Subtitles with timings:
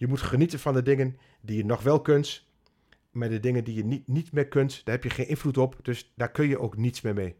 [0.00, 2.46] Je moet genieten van de dingen die je nog wel kunt.
[3.10, 5.76] Maar de dingen die je niet, niet meer kunt, daar heb je geen invloed op.
[5.82, 7.34] Dus daar kun je ook niets meer mee.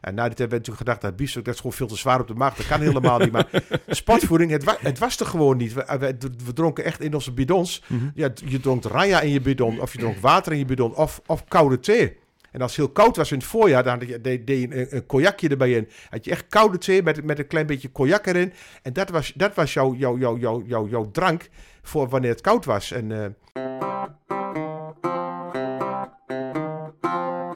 [0.00, 2.20] En na dit hebben we natuurlijk gedacht, dat biefstuk dat is gewoon veel te zwaar
[2.20, 2.56] op de maag.
[2.56, 3.32] Dat kan helemaal niet.
[3.32, 3.48] Maar
[3.86, 5.72] sportvoeding, het, wa het was er gewoon niet.
[5.72, 7.82] We, we, we dronken echt in onze bidons.
[8.14, 11.22] ja, je dronk raya in je bidon, of je dronk water in je bidon, of,
[11.26, 12.18] of koude thee.
[12.52, 15.48] En als het heel koud was in het voorjaar, dan deed, je een, een cognacje
[15.48, 15.88] erbij in.
[16.08, 18.52] Had je echt koude thee met, met een klein beetje cognac erin.
[18.82, 21.48] En dat was, dat was jouw, jouw, jouw, jouw, jouw, jouw drank
[21.82, 22.90] voor wanneer het koud was.
[22.90, 23.26] En, uh...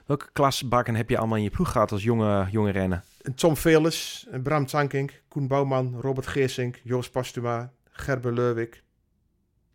[0.07, 3.03] Welke klasbakken heb je allemaal in je ploeg gehad als jonge, jonge renner?
[3.35, 8.83] Tom Veles, Bram Tankink, Koen Bouwman, Robert Geersink, Joost Pastuma, Gerber Leurwik,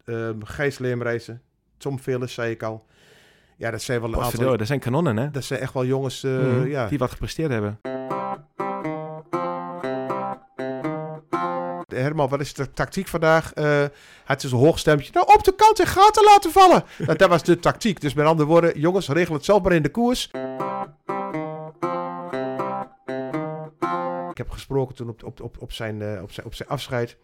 [0.06, 1.42] uh, Gijs Leemreizen,
[1.78, 2.86] Tom Veles, zei ik al.
[3.60, 4.58] Ja, dat zijn wel een aantal...
[4.58, 5.32] Dat zijn kanonnen, hè?
[5.32, 6.88] Dat zijn echt wel jongens uh, mm, ja.
[6.88, 7.80] die wat gepresteerd hebben.
[11.88, 13.56] Herman, wat is de tactiek vandaag?
[13.56, 13.84] Uh,
[14.26, 15.12] het is een hoog stemmetje.
[15.14, 16.84] Nou, op de kant en gaten laten vallen.
[16.98, 18.02] nou, dat was de tactiek.
[18.02, 20.32] Dus met andere woorden, jongens, regel het zelf maar in de koers.
[24.30, 27.18] Ik heb gesproken toen op, op, op, op, zijn, uh, op, zijn, op zijn afscheid.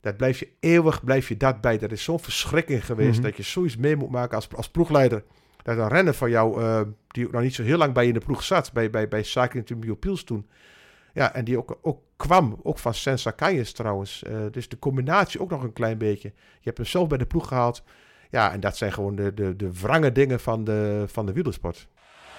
[0.00, 1.78] Dat blijf je eeuwig, blijf je dat bij.
[1.78, 3.22] Dat is zo'n verschrikking geweest mm -hmm.
[3.22, 5.22] dat je zoiets mee moet maken als, als ploegleider.
[5.68, 8.18] Dat een renner van jou, uh, die nog niet zo heel lang bij je in
[8.18, 10.48] de ploeg zat, bij, bij, bij Sakin Piels toen.
[11.12, 14.24] Ja, en die ook, ook kwam, ook van Sensa Kayes trouwens.
[14.26, 16.28] Uh, dus de combinatie ook nog een klein beetje.
[16.34, 17.82] Je hebt hem zelf bij de ploeg gehaald.
[18.30, 21.88] Ja, en dat zijn gewoon de, de, de wrange dingen van de, van de wielersport.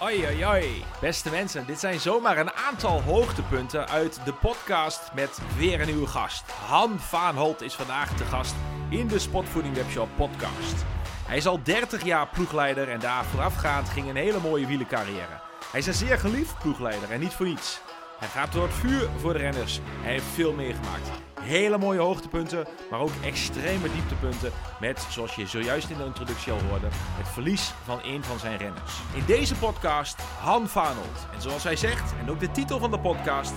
[0.02, 0.84] Oi.
[1.02, 6.08] Beste mensen, dit zijn zomaar een aantal hoogtepunten uit de podcast met weer een nieuwe
[6.08, 6.52] gast.
[6.52, 8.56] Han Vaanholt is vandaag de gast
[8.90, 10.99] in de Spotvoeding Webshop podcast.
[11.30, 15.40] Hij is al 30 jaar ploegleider en daar voorafgaand ging een hele mooie wielencarrière.
[15.72, 17.82] Hij is een zeer geliefd ploegleider en niet voor niets.
[18.20, 19.80] Hij gaat door het vuur voor de renners.
[20.02, 21.10] Hij heeft veel meegemaakt.
[21.42, 24.52] Hele mooie hoogtepunten, maar ook extreme dieptepunten.
[24.80, 28.58] Met, zoals je zojuist in de introductie al hoorde, het verlies van een van zijn
[28.58, 28.94] renners.
[29.14, 31.28] In deze podcast Han Fanold.
[31.34, 33.54] En zoals hij zegt, en ook de titel van de podcast: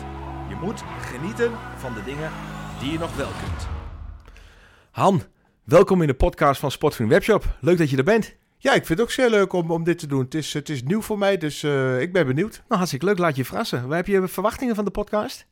[0.48, 2.30] Je moet genieten van de dingen
[2.80, 3.68] die je nog wel kunt.
[4.90, 5.22] Han,
[5.72, 7.56] welkom in de podcast van Sportfilm Webshop.
[7.60, 8.34] Leuk dat je er bent.
[8.58, 10.24] Ja, ik vind het ook zeer leuk om, om dit te doen.
[10.24, 12.52] Het is, het is nieuw voor mij, dus uh, ik ben benieuwd.
[12.52, 13.18] Nou, hartstikke leuk.
[13.18, 13.88] Laat je verrassen.
[13.88, 15.46] Waar heb je verwachtingen van de podcast?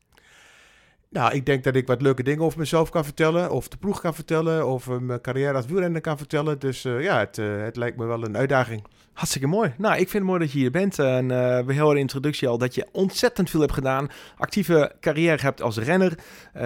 [1.11, 3.51] Nou, ik denk dat ik wat leuke dingen over mezelf kan vertellen.
[3.51, 4.67] Of de ploeg kan vertellen.
[4.67, 6.59] Of mijn carrière als wielrenner kan vertellen.
[6.59, 8.85] Dus uh, ja, het, uh, het lijkt me wel een uitdaging.
[9.13, 9.75] Hartstikke mooi.
[9.79, 10.99] Nou, ik vind het mooi dat je hier bent.
[10.99, 14.09] En uh, we horen in de introductie al dat je ontzettend veel hebt gedaan.
[14.37, 16.19] Actieve carrière hebt als renner.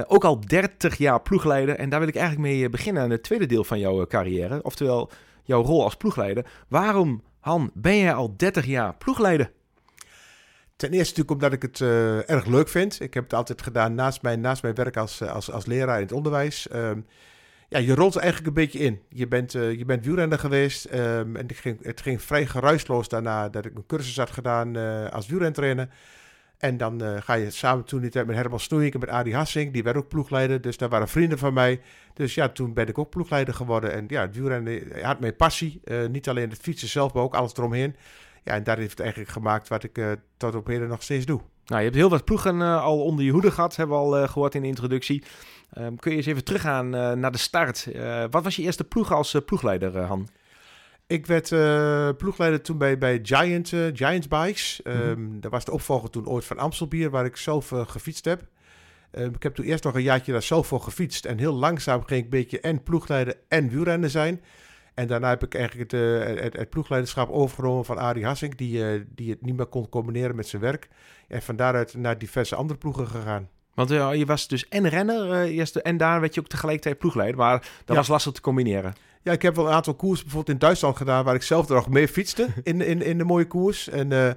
[0.06, 1.76] ook al 30 jaar ploegleider.
[1.76, 4.62] En daar wil ik eigenlijk mee beginnen aan het tweede deel van jouw carrière.
[4.62, 5.10] Oftewel
[5.44, 6.46] jouw rol als ploegleider.
[6.68, 9.50] Waarom, Han, ben jij al 30 jaar ploegleider?
[10.76, 13.00] Ten eerste natuurlijk omdat ik het uh, erg leuk vind.
[13.00, 16.02] Ik heb het altijd gedaan naast mijn, naast mijn werk als, als, als leraar in
[16.02, 16.68] het onderwijs.
[16.74, 17.06] Um,
[17.68, 19.00] ja, je rolt eigenlijk een beetje in.
[19.08, 23.08] Je bent, uh, je bent wielrenner geweest um, en het ging, het ging vrij geruisloos
[23.08, 24.76] daarna dat ik een cursus had gedaan
[25.10, 25.88] als wielrentrainer.
[26.58, 29.96] En dan ga je samen toen met Herman Snoeink en met Adi Hassing, die werd
[29.96, 30.60] ook ploegleider.
[30.60, 31.80] Dus daar waren vrienden van mij.
[32.14, 33.92] Dus ja, toen ben ik ook ploegleider geworden.
[33.92, 35.80] En ja, het had mijn passie.
[36.10, 37.96] Niet alleen het fietsen zelf, maar ook alles eromheen.
[38.44, 41.26] Ja, en daar heeft het eigenlijk gemaakt wat ik uh, tot op heden nog steeds
[41.26, 41.40] doe.
[41.66, 44.54] Nou, je hebt heel wat ploegen al onder je hoede gehad, hebben we al gehoord
[44.54, 45.24] in de introductie.
[45.78, 47.88] Um, kun je eens even teruggaan naar de start.
[48.30, 50.28] wat was je eerste ploeg als ploegleider, Han?
[51.06, 54.80] Ik werd uh, ploegleider toen bij, bij Giant, uh, Giants Bikes.
[54.84, 55.40] Um, mm-hmm.
[55.40, 58.46] Dat was de opvolger toen ooit van Amstelbier, waar ik zelf uh, gefietst heb.
[59.12, 61.24] Um, ik heb toen eerst nog een jaartje daar zelf voor gefietst.
[61.24, 64.42] En heel langzaam ging ik een beetje en ploegleider en wielrenner zijn.
[64.94, 66.00] En daarna heb ik eigenlijk het,
[66.40, 70.48] het, het ploegleiderschap overgenomen van Arie Hassink, die, die het niet meer kon combineren met
[70.48, 70.88] zijn werk.
[71.28, 73.48] En van daaruit naar diverse andere ploegen gegaan.
[73.74, 77.36] Want uh, je was dus en renner uh, en daar werd je ook tegelijkertijd ploegleider.
[77.36, 77.94] Maar dat ja.
[77.94, 78.94] was lastig te combineren.
[79.22, 81.24] Ja, ik heb wel een aantal koers bijvoorbeeld in Duitsland gedaan...
[81.24, 83.88] waar ik zelf er nog mee fietste in, in, in de mooie koers.
[83.88, 84.30] En uh,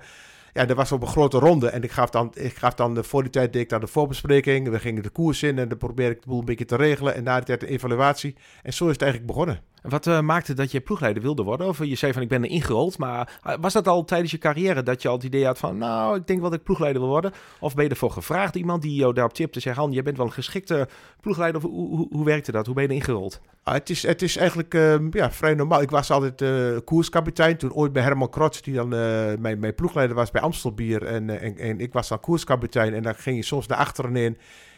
[0.54, 1.70] ja, dat was op een grote ronde.
[1.70, 4.70] En ik gaf dan, ik gaf dan voor die tijd deed ik dan de voorbespreking.
[4.70, 7.16] We gingen de koers in en dan probeerde ik de boel een beetje te regelen.
[7.16, 8.36] En na die tijd de evaluatie.
[8.64, 9.62] En zo is het eigenlijk begonnen.
[9.90, 11.68] Wat uh, maakte dat je ploegleider wilde worden?
[11.68, 14.84] Of je zei van ik ben er ingerold, maar was dat al tijdens je carrière
[14.84, 17.10] dat je al het idee had van nou, ik denk wel dat ik ploegleider wil
[17.10, 17.32] worden?
[17.60, 20.26] Of ben je ervoor gevraagd iemand die jou daarop tipte, zei Han, je bent wel
[20.26, 20.88] een geschikte
[21.22, 21.64] ploegleider.
[21.64, 22.66] Of hoe, hoe, werkte dat?
[22.66, 23.42] Hoe ben je er ingerold?
[23.64, 25.82] Ah, het, is, het is eigenlijk uh, ja, vrij normaal.
[25.82, 27.58] Ik was altijd uh, koerskapitein.
[27.58, 31.06] Toen ooit bij Herman Krotz, die dan mijn, mijn ploegleider was bij Amstelbier.
[31.06, 32.94] En, en, en ik was dan koerskapitein.
[32.94, 34.38] En dan ging je soms naar achteren in.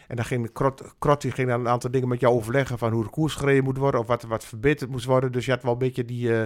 [0.10, 2.92] En dan ging Krot, Krot die ging dan een aantal dingen met jou overleggen van
[2.92, 5.32] hoe de koers gereden moet worden of wat, wat verbeterd moest worden.
[5.32, 6.44] Dus je had wel een beetje die, uh,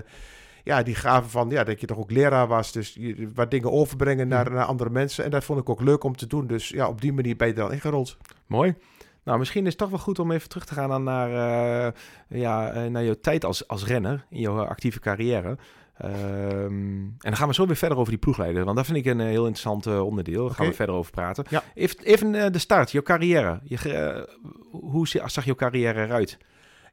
[0.63, 2.71] ja, die gave van ja, dat je toch ook leraar was.
[2.71, 5.23] Dus je, wat dingen overbrengen naar, naar andere mensen.
[5.23, 6.47] En dat vond ik ook leuk om te doen.
[6.47, 8.17] Dus ja, op die manier ben je er dan ingerold.
[8.47, 8.75] Mooi.
[9.23, 11.91] Nou, misschien is het toch wel goed om even terug te gaan naar, eh,
[12.27, 15.57] ja, eh, naar jouw tijd als, als renner in jouw actieve carrière.
[16.03, 19.05] Ehm, en dan gaan we zo weer verder over die ploegleider, want dat vind ik
[19.05, 20.45] een eh, heel interessant eh, onderdeel.
[20.45, 21.45] Daar gaan we verder over praten.
[21.49, 21.63] Ja.
[21.73, 23.59] Even, even eh, de start, jouw carrière.
[23.63, 24.27] Je,
[24.71, 26.37] hoe zag jouw carrière eruit?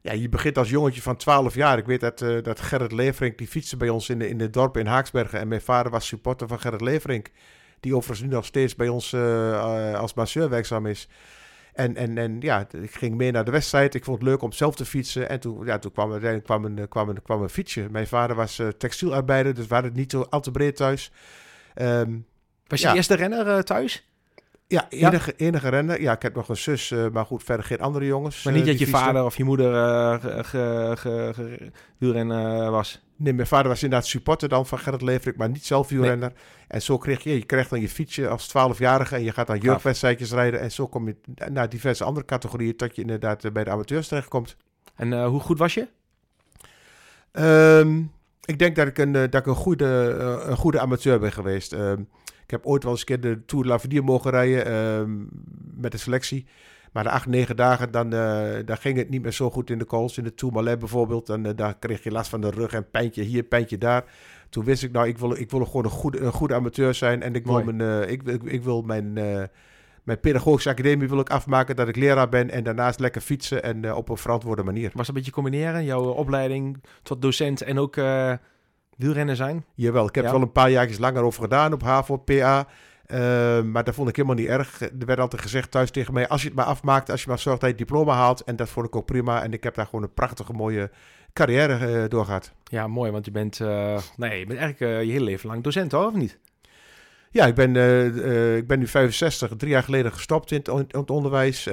[0.00, 1.78] Ja, je begint als jongetje van 12 jaar.
[1.78, 4.76] Ik weet dat, dat Gerrit Leverink, die fietste bij ons in, de, in het dorp
[4.76, 5.38] in Haaksbergen.
[5.38, 7.30] En mijn vader was supporter van Gerrit Leverink.
[7.80, 9.14] Die overigens nu nog steeds bij ons
[9.94, 11.08] als masseur werkzaam is.
[11.72, 13.94] En, en, en ja, ik ging mee naar de wedstrijd.
[13.94, 15.28] Ik vond het leuk om zelf te fietsen.
[15.28, 17.86] En toen, ja, toen kwam, uiteindelijk kwam, een, kwam, een, kwam een fietsje.
[17.90, 21.12] Mijn vader was eh, textielarbeider, dus we hadden het niet zo al te breed thuis.
[21.74, 22.16] Ehm,
[22.66, 22.90] Was je Ja.
[22.90, 24.09] de eerste renner eh, thuis?
[24.70, 26.00] Ja, enige, enige renner.
[26.00, 28.42] Ja, ik heb nog een zus, eh, maar goed, verder geen andere jongens.
[28.42, 31.32] Maar niet eh, dat je vader of je moeder eh,
[31.98, 33.02] wielrenner was.
[33.16, 36.32] Nee, mijn vader was inderdaad supporter dan van Gerrit Leverik, maar niet zelf wielrenner.
[36.68, 39.58] En zo kreeg je, je krijgt dan je fietsje als 12-jarige en je gaat dan
[39.58, 40.60] jeugdwedstrijdjes rijden.
[40.60, 41.16] En zo kom je
[41.52, 44.56] naar diverse andere categorieën tot je inderdaad bij de amateurs terechtkomt.
[44.96, 45.88] En hoe goed was je?
[47.32, 48.02] Ehm,
[48.44, 51.72] ik denk dat ik een, dat ik een, goede, een goede amateur ben geweest.
[51.72, 52.02] Ehm,
[52.50, 55.18] ik heb ooit wel eens een keer de Tour de l'Avenir mogen rijden ehm,
[55.74, 56.46] met de selectie.
[56.92, 58.10] Maar de acht, negen dagen, dan,
[58.64, 60.18] dan ging het niet meer zo goed in de calls.
[60.18, 63.22] In de Tourmalet bijvoorbeeld, dan, eh, daar kreeg je last van de rug en pijntje
[63.22, 64.04] hier, pijntje daar.
[64.48, 67.22] Toen wist ik, nou, ik wil, ik wil gewoon een goede, een goede amateur zijn.
[67.22, 69.12] En ik wil mijn, eh, ik, ik, ik wil mijn,
[70.02, 72.50] mijn pedagogische academie wil ik afmaken, dat ik leraar ben.
[72.50, 74.90] En daarnaast lekker fietsen en op een verantwoorde manier.
[74.94, 75.84] Was dat een beetje combineren?
[75.84, 77.96] Jouw opleiding tot docent en ook
[79.00, 79.64] wielrenner zijn?
[79.74, 80.30] Jawel, ik heb Ja.
[80.30, 82.66] er wel een paar jaartjes langer over gedaan op HAVO, PA.
[83.06, 84.80] Eh, maar dat vond ik helemaal niet erg.
[84.80, 87.38] Er werd altijd gezegd thuis tegen mij, als je het maar afmaakt, als je maar
[87.38, 88.40] zorgt dat je het diploma haalt.
[88.44, 89.42] En dat vond ik ook prima.
[89.42, 90.90] En ik heb daar gewoon een prachtige, mooie
[91.32, 92.52] carrière eh, doorgehad.
[92.64, 95.92] Ja, mooi, want je bent, eh, nee, je bent eigenlijk je hele leven lang docent,
[95.92, 96.38] hoor, of niet?
[97.30, 97.76] Ja, ik ben,
[98.56, 101.68] ik ben nu 65, drie jaar geleden gestopt in het, in het onderwijs.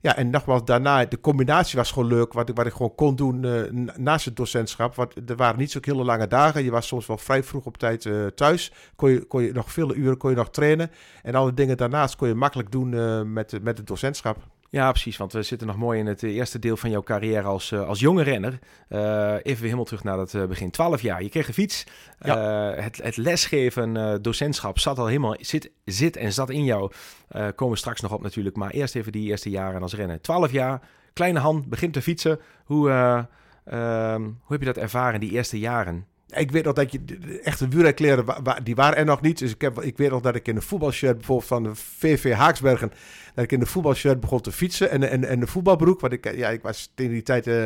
[0.00, 2.32] Ja, en nogmaals, daarna, de combinatie was gewoon leuk.
[2.32, 4.94] Wat ik, wat ik gewoon kon doen eh, na- naast het docentschap.
[4.94, 6.64] Want er waren niet zo hele lange dagen.
[6.64, 8.72] Je was soms wel vrij vroeg op tijd eh, thuis.
[8.96, 10.90] Kon je, kon je nog vele uren kon je nog trainen.
[11.22, 14.36] En alle dingen daarnaast kon je makkelijk doen eh, met, met het docentschap.
[14.70, 17.46] Ja, precies, want we zitten nog mooi in het eh, eerste deel van jouw carrière
[17.46, 18.58] als, eh, als jonge renner.
[18.88, 20.70] Eh, even weer helemaal terug naar het eh, begin.
[20.70, 21.84] 12 jaar, je kreeg een fiets.
[22.18, 26.92] Het, het lesgeven, docentschap zat al helemaal, zit, zit en zat in jou.
[27.28, 30.20] Komen we straks nog op natuurlijk, maar eerst even die eerste jaren als renner.
[30.20, 30.80] 12 jaar,
[31.18, 32.40] kleine hand, begint te fietsen.
[32.64, 33.24] Hoe, eh,
[33.64, 36.06] ehm, hoe heb je dat ervaren die eerste jaren?
[36.28, 38.24] Ik weet nog dat je de- echte wielrenkleren,
[38.62, 39.38] die waren er nog niet.
[39.38, 42.32] Dus ik, heb, ik weet nog dat ik in een voetbalshirt bijvoorbeeld van de VV
[42.32, 42.92] Haaksbergen,
[43.34, 46.00] dat ik in de voetbalshirt begon te fietsen en, en, en de voetbalbroek.
[46.00, 47.64] Want ik, eh, ja, ik was tegen die tijd, eh,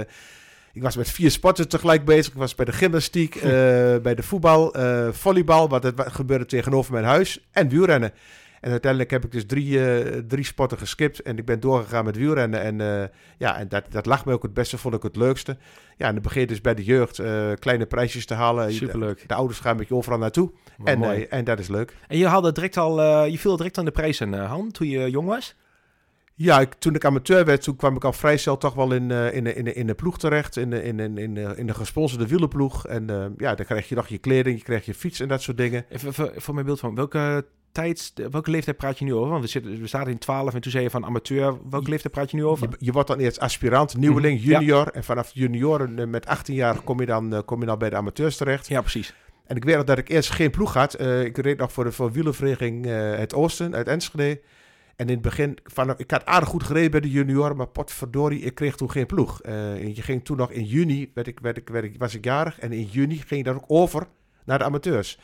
[0.72, 2.32] ik was met vier sporten tegelijk bezig.
[2.32, 3.42] Ik was bij de gymnastiek, eh,
[4.02, 8.12] bij de voetbal, eh, volleybal, wat het gebeurde tegenover mijn huis, en wielrennen.
[8.62, 12.16] En uiteindelijk heb ik dus drie, eh, drie sporten geskipt en ik ben doorgegaan met
[12.16, 12.60] wielrennen.
[12.60, 15.56] En eh, ja, en dat, dat lag me ook het beste, vond ik het leukste.
[15.96, 18.72] Ja, en dan begin je dus bij de jeugd eh, kleine prijsjes te halen.
[18.72, 19.28] Superleuk.
[19.28, 20.52] De ouders gaan met je overal naartoe.
[20.84, 21.22] En, mooi.
[21.22, 21.96] en dat is leuk.
[22.08, 25.28] En je, haalde direct al, je viel direct aan de prijzen, Han, toen je jong
[25.28, 25.56] was?
[26.42, 29.10] Ja, ik, toen ik amateur werd, toen kwam ik al vrij snel toch wel in,
[29.10, 30.56] eh, in, de- in, in de ploeg terecht.
[30.56, 32.86] In de, in, in, in, in de gesponsorde wielenploeg.
[32.86, 35.42] En eh, ja, dan krijg je nog je kleding, je krijgt je fiets en dat
[35.42, 35.84] soort dingen.
[35.88, 39.30] Even voor, voor mijn beeld van welke tijd, welke leeftijd praat je nu over?
[39.30, 41.54] Want we, zitten, we zaten in 12 en toen zei je van amateur.
[41.70, 42.68] Welke leeftijd praat je nu over?
[42.70, 44.88] Je, je wordt dan eerst aspirant, nieuweling, Mhm, junior.
[44.88, 47.96] En vanaf junioren eh, met 18 jaar kom je, dan, kom je dan bij de
[47.96, 48.68] amateurs terecht.
[48.68, 49.14] Ja, precies.
[49.46, 51.00] En ik weet nog dat ik eerst geen ploeg had.
[51.00, 52.84] Ik reed nog voor de voor wielervereniging
[53.16, 54.40] Het Oosten uit Enschede.
[54.96, 58.40] En in het begin, van, ik had aardig goed gereden bij de junioren, maar potverdorie,
[58.40, 59.40] ik kreeg toen geen ploeg.
[59.42, 62.24] Eh, je ging toen nog in juni, werd ik, werd ik, werd ik, was ik
[62.24, 64.06] jarig, en in juni ging je dan ook over
[64.44, 65.18] naar de amateurs.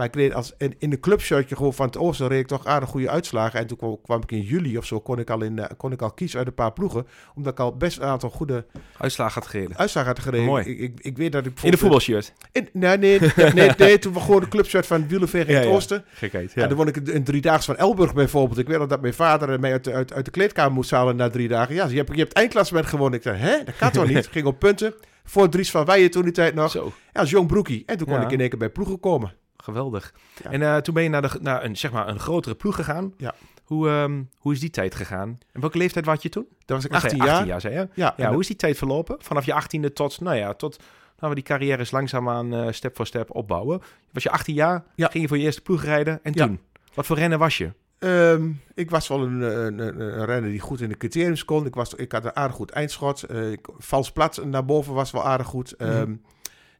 [0.00, 2.66] Maar ik reed als, in, in de clubshirtje gewoon van het Oosten reed ik toch
[2.66, 3.60] aardig goede uitslagen.
[3.60, 5.92] En toen kwam, kwam ik in juli of zo, kon ik, al in, eh, kon
[5.92, 7.06] ik al kiezen uit een paar ploegen.
[7.34, 8.66] Omdat ik al best een aantal goede
[8.98, 9.76] Uitslag had gereden.
[9.76, 10.44] uitslagen had gereden.
[10.46, 10.64] Mooi.
[10.64, 11.62] Ik, ik, ik weet dat ik...
[11.62, 12.32] In de voetbalshirt.
[12.52, 15.70] In, nee, nee, nee, nee, nee, toen we gewoon de clubshirt van wielervereniging Ja, het
[15.70, 15.76] ja.
[15.76, 16.04] Oosten.
[16.14, 16.52] Gekheid.
[16.54, 16.66] Ja.
[16.66, 18.58] dan won ik een, driedaags van Elburg bijvoorbeeld.
[18.58, 21.16] Ik weet nog dat mijn vader mij uit, de- uit, uit de kleedkamer moest halen
[21.16, 21.74] na drie dagen.
[21.74, 23.18] Ja, je hebt, je hebt eindklassement gewonnen.
[23.18, 24.26] Ik zei, hè, dat kan toch niet?
[24.32, 24.94] Ging op punten.
[25.24, 26.70] Voor Dries van Weijen toen die tijd nog.
[26.70, 27.82] Zo, Ja, als jong broekie.
[27.86, 28.22] En toen kon Ja.
[28.24, 29.32] ik in één keer bij ploegen komen.
[29.70, 30.14] Geweldig.
[30.42, 30.50] Ja.
[30.50, 33.14] En eh, toen ben je naar, de, naar een, zeg maar, een grotere ploeg gegaan.
[33.16, 33.34] Ja.
[33.64, 35.38] Hoe, ehm, hoe is die tijd gegaan?
[35.52, 36.46] En welke leeftijd was je toen?
[36.64, 37.36] Dat was ik Was 18 hij jaar.
[37.36, 37.88] 18 jaar, zei je?
[37.94, 39.16] Ja, Ja, en hoe is die tijd verlopen?
[39.18, 40.76] Vanaf je 18e tot, nou ja, tot
[41.18, 43.80] nou, we die carrières langzaamaan eh step voor step opbouwen.
[44.12, 45.08] Was je 18 jaar, Ja.
[45.08, 46.60] ging je voor je eerste ploeg rijden en toen?
[46.94, 47.72] Wat voor renner was je?
[47.98, 51.66] Ehm, ik was wel een, een, een, een renner die goed in de criteriums kon.
[51.66, 53.22] Ik, was, ik had een aardig goed eindschot.
[53.22, 55.74] Eh, ik, vals plat naar boven was wel aardig goed.
[55.78, 55.90] Mhm.
[55.90, 56.14] Ehm,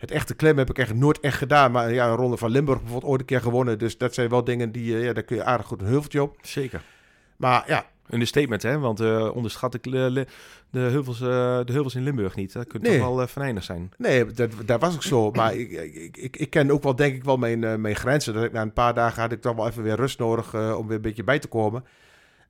[0.01, 1.73] Het echte klem heb ik echt nooit echt gedaan.
[1.73, 3.79] Maar ja, een ronde van Limburg bijvoorbeeld ooit een keer gewonnen.
[3.79, 6.23] Dus dat zijn wel dingen die, eh, ja, daar kun je aardig goed een heuveltje
[6.23, 6.37] op.
[6.43, 6.83] Zeker.
[7.37, 8.79] Maar ja, Een statement, hè?
[8.79, 10.27] Want eh onderschat de, de,
[10.71, 11.27] de, heuvels, eh,
[11.65, 12.53] de heuvels in Limburg niet.
[12.53, 12.99] Dat kunt Nee.
[12.99, 13.93] toch wel uh, venijnig zijn.
[13.97, 15.31] Nee, dat, dat was ook zo.
[15.41, 18.35] Maar ik, ik, ik, ik ken ook wel, denk ik wel, mijn, eh, mijn grenzen.
[18.35, 20.75] Dat ik na een paar dagen had ik toch wel even weer rust nodig eh,
[20.79, 21.85] om weer een beetje bij te komen.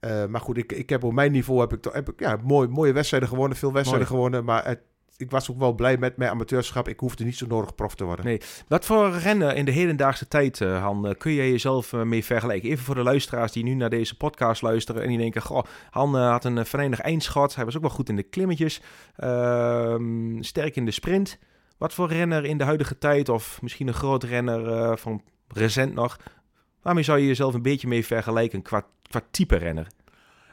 [0.01, 2.39] Eh, maar goed, ik, ik heb op mijn niveau heb ik, toch, heb ik ja,
[2.43, 4.45] mooi, mooie wedstrijden gewonnen, veel wedstrijden gewonnen.
[4.45, 4.81] Maar het,
[5.21, 6.89] ik was ook wel blij met mijn amateurschap.
[6.89, 8.25] Ik hoefde niet zo nodig prof te worden.
[8.25, 8.41] Nee.
[8.69, 12.25] Wat voor rennen in de hedendaagse tijd, eh, Han, eh, kun jij jezelf eh, mee
[12.25, 12.71] vergelijken?
[12.71, 16.15] Even voor de luisteraars die nu naar deze podcast luisteren en die denken, goh, Han
[16.15, 17.55] had een verenigd eindschot.
[17.55, 18.81] Hij was ook wel goed in de klimmetjes.
[19.17, 21.39] Ehm, sterk in de sprint.
[21.79, 26.17] Wat voor renner in de huidige tijd, of misschien een groot renner van recent nog,
[26.83, 29.87] waarmee zou je jezelf een beetje mee vergelijken qua, qua type renner?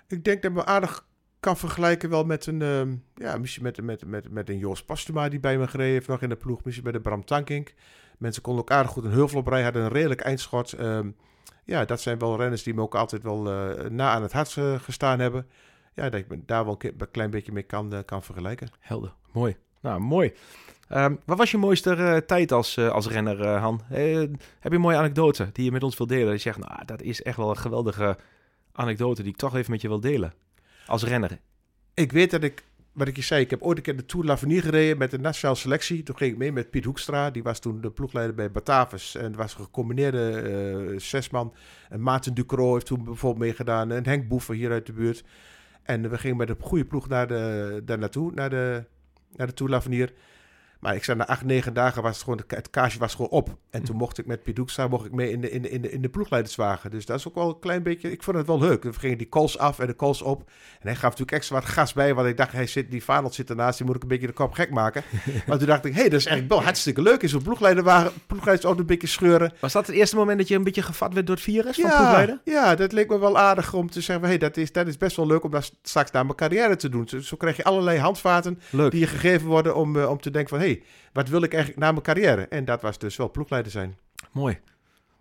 [0.08, 1.07] Ik denk dat me aardig
[1.48, 5.30] kan vergelijken wel met een, ehm, ja, misschien met, met, met, met een Joost Pastuma
[5.30, 6.64] die bij me gereden heeft nog in de ploeg.
[6.64, 7.74] Misschien met een Bram Tankink.
[8.18, 10.74] Mensen konden ook aardig goed een heuvel op rij, hadden een redelijk eindschot.
[10.74, 11.10] Ehm,
[11.64, 14.58] ja, dat zijn wel renners die me ook altijd wel eh, na aan het hart
[14.58, 15.48] eh, gestaan hebben.
[15.94, 18.70] Ja, dat ik me daar wel een klein beetje mee kan, eh, kan vergelijken.
[18.80, 19.58] Helder, mooi.
[19.82, 20.34] Nou, mooi.
[20.88, 23.82] Ehm, wat was je mooiste tijd als, als renner, Han?
[23.88, 26.26] Heb je een mooie anekdote die je met ons wilt delen?
[26.26, 28.18] Dat je zegt, nou, dat is echt wel een geweldige
[28.72, 30.34] anekdote die ik toch even met je wil delen.
[30.88, 31.40] Als renner.
[31.94, 34.26] Ik weet dat ik, wat ik je zei, ik heb ooit een keer de Tour
[34.26, 36.04] l'Avenir gereden met de nationale selectie.
[36.04, 39.16] Toen ging ik mee met Piet Hoekstra, die was toen de ploegleider bij Batavus.
[39.16, 41.54] En het was een gecombineerde eh zesman.
[41.90, 43.92] En Maarten Ducro heeft toen bijvoorbeeld meegedaan.
[43.92, 45.24] En Henk Boeven hier uit de buurt.
[45.84, 48.84] En we gingen met een goede ploeg naar de, daar naartoe, naar de,
[49.36, 50.14] naar de Tour l'Avenir.
[50.80, 53.58] Maar ik zei, na acht, negen dagen was het gewoon, het kaasje was gewoon op.
[53.70, 55.92] En toen mocht ik met Hoekstra mocht ik mee in de, in, de, in, de,
[55.92, 56.92] in de ploegleiderswagen.
[56.92, 58.84] Dus dat is ook wel een klein beetje, ik vond het wel leuk.
[58.84, 60.40] We gingen die calls af en de calls op.
[60.80, 63.32] En hij gaf natuurlijk extra wat gas bij, want ik dacht, hij zit, die Vanel
[63.34, 65.04] zit ernaast, die moet ik een beetje de kop gek maken.
[65.48, 67.22] maar toen dacht ik, hé, hey, dat is eigenlijk wel hartstikke leuk.
[67.22, 69.54] In zo'n ploegleiderwagen, ploegleiders ook een beetje scheuren.
[69.60, 71.90] Was dat het eerste moment dat je een beetje gevat werd door het virus van
[71.90, 72.42] Ja, ploegleider?
[72.44, 74.98] ja, dat leek me wel aardig om te zeggen, hé, hey, dat, is, dat is
[74.98, 77.08] best wel leuk om dat straks naar mijn carrière te doen.
[77.08, 78.92] Zo, zo krijg je allerlei handvaten Leuk.
[78.92, 80.67] die je gegeven worden om, eh, om te denken van,
[81.14, 82.48] wat wil ik eigenlijk na mijn carrière?
[82.48, 83.98] En dat was dus wel ploegleider zijn.
[84.32, 84.60] Mooi.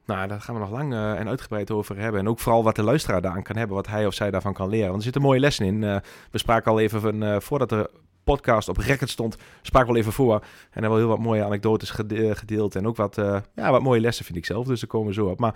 [0.07, 2.21] Nou, daar gaan we nog lang eh, en uitgebreid over hebben.
[2.21, 4.69] En ook vooral wat de luisteraar daaraan kan hebben, wat hij of zij daarvan kan
[4.69, 4.87] leren.
[4.87, 5.85] Want er zitten mooie lessen in.
[5.85, 5.97] Eh,
[6.31, 7.91] we spraken al even van, eh, voordat de
[8.25, 10.45] podcast op record stond, spraken we al even voor.
[10.71, 12.75] En er wel heel wat mooie anekdotes gede- gedeeld.
[12.77, 13.15] En ook wat,
[13.55, 14.67] ja, wat mooie lessen vind ik zelf.
[14.67, 15.39] Dus daar komen zo op.
[15.39, 15.55] Maar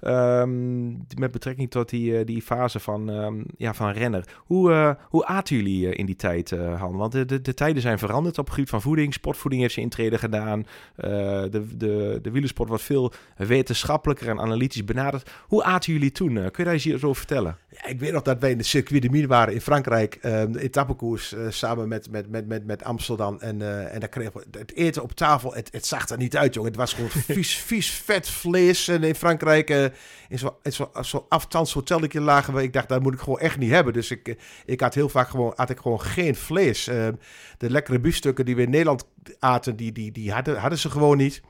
[0.00, 0.88] ehm,
[1.18, 4.24] met betrekking tot die, eh, die fase van, ehm, ja, van renner.
[4.36, 6.96] Hoe, eh, hoe aten jullie eh, in die tijd, Han?
[6.96, 9.14] Want de, de, de tijden zijn veranderd op het gebied van voeding.
[9.14, 10.66] Sportvoeding heeft zijn intrede gedaan.
[10.96, 15.30] De, de, de wielersport wordt veel wetenschappelijker en analytisch benaderd.
[15.46, 16.34] Hoe aten jullie toen?
[16.34, 17.56] Kun je daar eens iets over vertellen?
[17.70, 20.18] Ja, ik weet nog dat wij in de Circuit de Mine waren in Frankrijk.
[20.20, 23.36] ehm, de etappekoers samen met, met, met, met, met Amsterdam.
[23.40, 25.54] En, en daar kregen we het eten op tafel.
[25.54, 26.70] Het, het zag er niet uit, jongen.
[26.70, 28.88] Het was gewoon vies, vies, vet vlees.
[28.88, 29.87] En in Frankrijk,
[30.28, 31.26] in zo'n zo, zo
[31.72, 32.62] hotelletje lagen we.
[32.62, 33.92] Ik dacht, dat moet ik gewoon echt niet hebben.
[33.92, 36.86] Dus ik, eh, ik had heel vaak gewoon, had ik gewoon geen vlees.
[36.86, 37.12] Ehm,
[37.58, 39.06] de lekkere biefstukken die we in Nederland
[39.38, 41.42] aten, die, die, die hadden, hadden ze gewoon niet.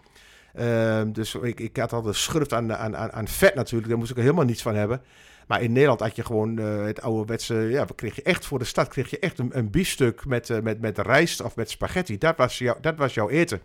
[0.54, 3.88] Ehm, dus ik, ik had al de schurft aan, aan, aan, vet natuurlijk.
[3.88, 5.02] Daar moest ik er helemaal niets van hebben.
[5.49, 7.54] Maar in Nederland had je gewoon eh, het ouderwetse...
[7.54, 10.61] Ja, kreeg je echt voor de stad kreeg je echt een, een biefstuk met, eh,
[10.61, 12.18] met, met rijst of met spaghetti.
[12.18, 13.61] Dat was, jou, dat was jouw eten.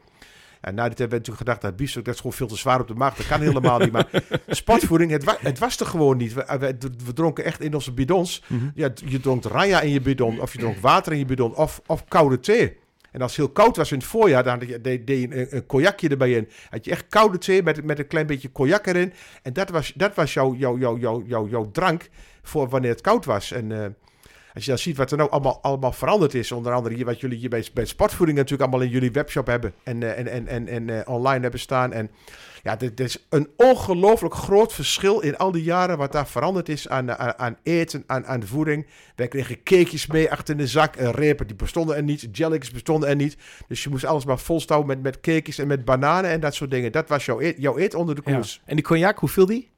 [0.63, 2.79] En na die tijd werd natuurlijk gedacht, dat biefstuk dat is gewoon veel te zwaar
[2.79, 3.15] op de maag.
[3.15, 3.91] Dat kan helemaal niet.
[3.91, 4.07] Maar
[4.47, 6.33] sportvoeding, het, wa het was er gewoon niet.
[6.33, 8.43] We, we, we dronken echt in onze bidons.
[8.75, 10.41] Ja, je dronk ranja in je bidon.
[10.41, 11.55] Of je dronk water in je bidon.
[11.55, 12.77] Of, of koude thee.
[13.11, 16.09] En als het heel koud was in het voorjaar, dan deed je, een, een cognacje
[16.09, 16.49] erbij in.
[16.69, 19.13] Had je echt koude thee met, met een klein beetje cognac erin.
[19.41, 22.09] En dat was, dat was jouw, jouw, jouw, jouw, jouw, jouw drank
[22.41, 23.51] voor wanneer het koud was.
[23.51, 23.85] En eh,
[24.53, 26.51] als je dan ziet wat er nou allemaal, allemaal veranderd is.
[26.51, 29.73] Onder andere hier, wat jullie hier bij, bij sportvoeding natuurlijk allemaal in jullie webshop hebben.
[29.83, 31.93] En, eh, en, en, en, en eh, online hebben staan.
[31.93, 32.11] En
[32.63, 36.69] ja, dit, dit is een ongelooflijk groot verschil in al die jaren wat daar veranderd
[36.69, 38.87] is aan, aan, aan eten, aan, aan voeding.
[39.15, 43.09] Wij kregen cakejes mee achter in de zak, repen die bestonden er niet, jellies bestonden
[43.09, 43.37] er niet.
[43.67, 46.71] Dus je moest alles maar volstouwen met, met cakejes en met bananen en dat soort
[46.71, 46.91] dingen.
[46.91, 48.61] Dat was jouw eet, jouw eet onder de koers.
[48.65, 49.72] En die cognac, hoeveel die?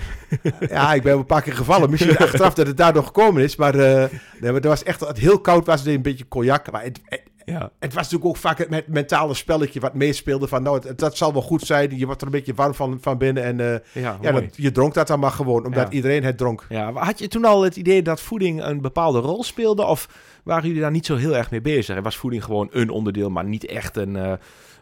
[0.68, 1.90] Ja, ik ben een paar keer gevallen.
[1.90, 3.56] Misschien achteraf dat het daardoor gekomen is.
[3.56, 6.70] Maar, uh, nee, maar het was echt, het heel koud was, het een beetje cognac.
[6.70, 7.70] Maar het, het, ja.
[7.78, 10.48] het was natuurlijk ook vaak het met mentale spelletje wat meespeelde.
[10.48, 11.98] Van nou, het, dat zal wel goed zijn.
[11.98, 13.44] Je wordt er een beetje warm van, van binnen.
[13.44, 15.94] En uh, ja, ja dat, je dronk dat dan maar gewoon, omdat ja.
[15.96, 16.66] iedereen het dronk.
[16.68, 19.84] Ja, had je toen al het idee dat voeding een bepaalde rol speelde?
[19.84, 20.08] Of
[20.42, 22.00] waren jullie daar niet zo heel erg mee bezig?
[22.00, 24.14] Was voeding gewoon een onderdeel, maar niet echt een...
[24.14, 24.32] Uh,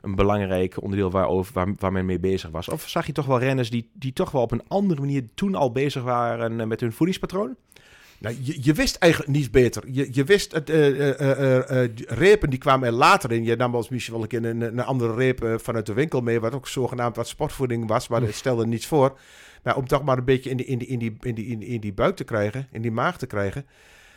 [0.06, 2.68] een belangrijk onderdeel waarover, waar, waar men mee bezig was?
[2.68, 5.54] Of zag je toch wel renners die, die toch wel op een andere manier toen
[5.54, 7.56] al bezig waren met hun voedingspatroon?
[8.18, 9.82] Nou, je, je wist eigenlijk niets beter.
[9.86, 13.44] Je, je wist, het, eh, eh, eh, eh, die repen die kwamen er later in.
[13.44, 16.20] Je nam als misschien wel een keer een, een andere reep eh, vanuit de winkel
[16.20, 19.18] mee, wat ook zogenaamd wat sportvoeding was, maar het stelde niets voor.
[19.62, 21.58] Maar om toch maar een beetje in die, in die, in die, in die, in
[21.58, 23.66] die, in die buik te krijgen, in die maag te krijgen.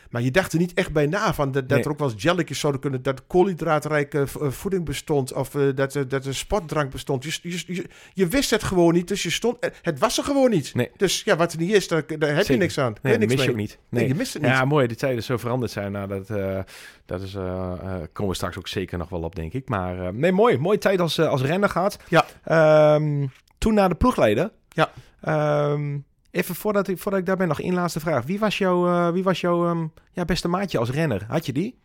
[0.09, 1.85] Maar je dacht er niet echt bij na van dat, dat Nee.
[1.85, 5.61] er ook wel eens jelletjes zouden kunnen, dat koolhydraatrijke v- eh, voeding bestond of eh,
[5.75, 7.23] dat, er- dat er sportdrank bestond.
[7.23, 10.23] Je, je, je, je wist het gewoon niet, dus je stond, eh, het was er
[10.23, 10.73] gewoon niet.
[10.75, 10.91] Nee.
[10.97, 12.93] Dus ja, wat er niet is, daar, daar heb je niks aan.
[13.01, 13.77] Nee, dat mis niks je ook niet.
[13.89, 14.51] Nee, je mist het niet.
[14.51, 14.87] Ja, mooi.
[14.87, 15.91] De tijden zo veranderd zijn.
[15.91, 16.59] Nou, dat, eh,
[17.05, 17.43] dat is, eh,
[17.81, 19.69] eh, komen we straks ook zeker nog wel op, denk ik.
[19.69, 20.57] Maar eh, nee, mooi.
[20.57, 21.99] Mooie tijd als, eh, als renner gehad.
[22.07, 22.25] Ja.
[22.43, 24.51] Ehm, toen naar de ploegleider.
[24.69, 24.91] Ja.
[25.21, 25.97] Ehm,
[26.31, 28.25] even voordat ik, voordat ik daar ben, nog één laatste vraag.
[28.25, 31.25] Wie was jouw, eh, wie was jouw ehm, ja, beste maatje als renner?
[31.27, 31.79] Had je die?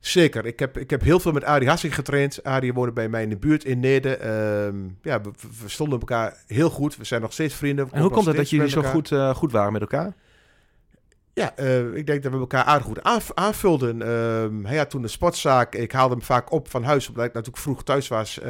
[0.00, 0.46] Zeker.
[0.46, 2.44] Ik heb, ik heb heel veel met Arie Hassing getraind.
[2.44, 4.18] Arie woonde bij mij in de buurt in Neder.
[4.18, 5.30] Ehm, ja, we,
[5.62, 6.96] we stonden elkaar heel goed.
[6.96, 7.88] We zijn nog steeds vrienden.
[7.92, 10.12] En hoe komt het dat jullie zo goed, eh, goed waren met elkaar?
[11.34, 14.02] Ja, eh, ik denk dat we elkaar aardig goed aanv- aanvulden.
[14.02, 15.74] Ehm, hij had toen een sportzaak.
[15.74, 18.40] Ik haalde hem vaak op van huis, omdat ik natuurlijk vroeg thuis was.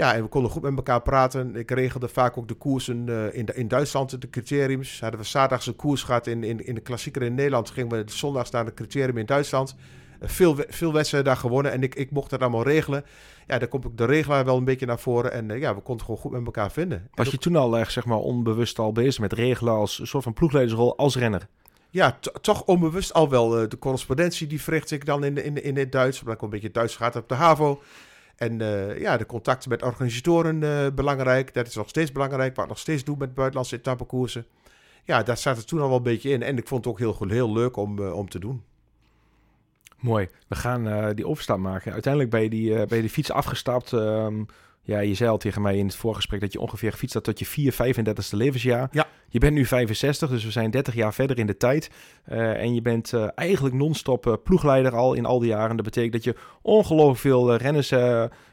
[0.00, 1.56] Ja, en we konden goed met elkaar praten.
[1.56, 5.00] Ik regelde vaak ook de koersen eh, in, in Duitsland, de criteriums.
[5.00, 7.70] Hadden we zaterdags een koers gehad in, in, in de klassieker in Nederland.
[7.70, 9.74] Gingen we zondags naar de criterium in Duitsland.
[10.20, 13.04] Eh, veel, veel wedstrijden daar gewonnen en ik, ik mocht dat allemaal regelen.
[13.46, 15.32] Ja, daar komt ook de regelaar wel een beetje naar voren.
[15.32, 17.08] En eh, ja, we konden gewoon goed met elkaar vinden.
[17.14, 20.32] Was je toen al zeg maar, onbewust al bezig met regelen als een soort van
[20.32, 21.46] ploegleidersrol als renner?
[21.90, 23.48] Ja, to- toch onbewust al wel.
[23.68, 26.20] de correspondentie die verricht ik dan in, in, in het Duits.
[26.20, 27.80] Omdat ik een beetje Duits gaat op de HAVO.
[28.40, 31.54] En eh, ja, de contacten met organisatoren eh, belangrijk.
[31.54, 32.54] Dat is nog steeds belangrijk.
[32.54, 34.46] Wat ik nog steeds doe met buitenlandse etappekoersen.
[35.04, 36.42] Ja, daar zat het toen al wel een beetje in.
[36.42, 38.62] En ik vond het ook heel, heel leuk om, eh, om te doen.
[39.98, 40.28] Mooi.
[40.48, 41.92] We gaan die overstap maken.
[41.92, 43.92] Uiteindelijk ben je die, eh, ben die fiets afgestapt.
[43.92, 44.42] Ehm,
[44.90, 47.38] ja, je zei al tegen mij in het voorgesprek dat je ongeveer gefietst had tot
[47.38, 48.88] je 4, 35ste levensjaar.
[48.92, 49.06] Ja.
[49.28, 51.90] Je bent nu 65, dus we zijn 30 jaar verder in de tijd.
[52.24, 55.76] Eh, en je bent eh, eigenlijk non-stop eh, ploegleider al in al die jaren.
[55.76, 57.90] Dat betekent dat je ongelooflijk veel renners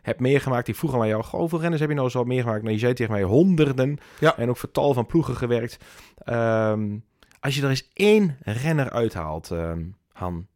[0.01, 0.67] hebt meegemaakt.
[0.67, 2.61] Ik vroeg al aan jou, "Goh, hoeveel renners heb je nou zo meegemaakt?
[2.61, 3.97] Nou, je zei tegen mij honderden.
[4.19, 4.37] Ja.
[4.37, 5.77] En ook voor tal van ploegen gewerkt.
[6.17, 6.97] Ehm,
[7.39, 10.47] als je er eens één renner uithaalt, ehm, Han.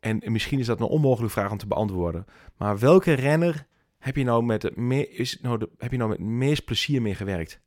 [0.00, 2.26] En misschien is dat een onmogelijke vraag om te beantwoorden.
[2.56, 3.66] Maar welke renner
[4.02, 6.26] heb je nou met het, me- is het nou de, heb je nou met het
[6.26, 7.60] meest plezier mee gewerkt?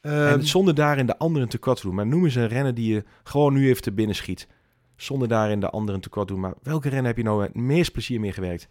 [0.00, 1.94] Ehm, en zonder daarin de anderen tekort te doen.
[1.94, 4.48] Maar noem eens een renner die je gewoon nu even te binnen schiet.
[4.96, 6.42] Zonder daarin de anderen tekort te doen.
[6.42, 8.68] Maar welke renner heb je nou met het meest plezier mee gewerkt?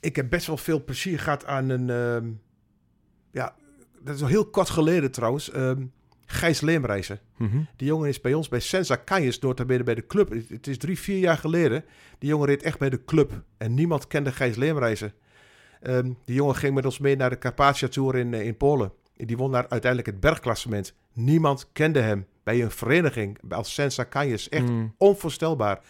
[0.00, 1.90] ik heb best wel veel plezier gehad aan een...
[1.90, 2.28] ehm,
[3.30, 3.54] ja,
[4.00, 5.50] dat is al heel kort geleden trouwens.
[5.50, 5.82] ehm
[6.28, 7.20] Gijs Leemreizen.
[7.36, 7.56] Mhm.
[7.76, 10.30] Die jongen is bij ons bij Senza Canjes notabene bij de club.
[10.30, 11.84] Het- Het is drie, vier jaar geleden.
[12.18, 13.42] Die jongen reed echt bij de club.
[13.58, 15.12] En niemand kende Gijs Leemreizen.
[15.82, 18.92] Ehm, die jongen ging met ons mee naar de Carpathia Tour in, eh, in Polen.
[19.16, 20.94] En Die won daar uiteindelijk het bergklassement.
[21.12, 24.48] Niemand kende hem bij een vereniging als Senza Canjes.
[24.48, 24.94] Echt Mm.
[24.98, 25.80] onvoorstelbaar.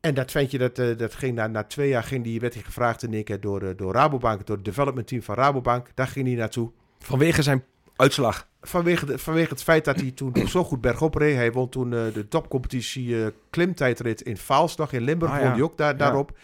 [0.00, 2.62] En dat ventje, dat, eh, dat ging na, na twee jaar ging die, werd hij
[2.62, 5.90] gevraagd in één keer door, eh, door Rabobank, door het development team van Rabobank.
[5.94, 6.70] Daar ging hij naartoe.
[6.98, 7.64] Vanwege zijn
[7.96, 8.48] uitslag.
[8.62, 11.34] Vanwege, de, vanwege het feit dat hij toen zo goed bergop reed.
[11.34, 13.16] Hij won toen de topcompetitie
[13.50, 15.32] klimtijdrit in Vaals nog in Limburg.
[15.32, 15.98] Ah, won hij ook daar, Ja.
[15.98, 16.38] daarop.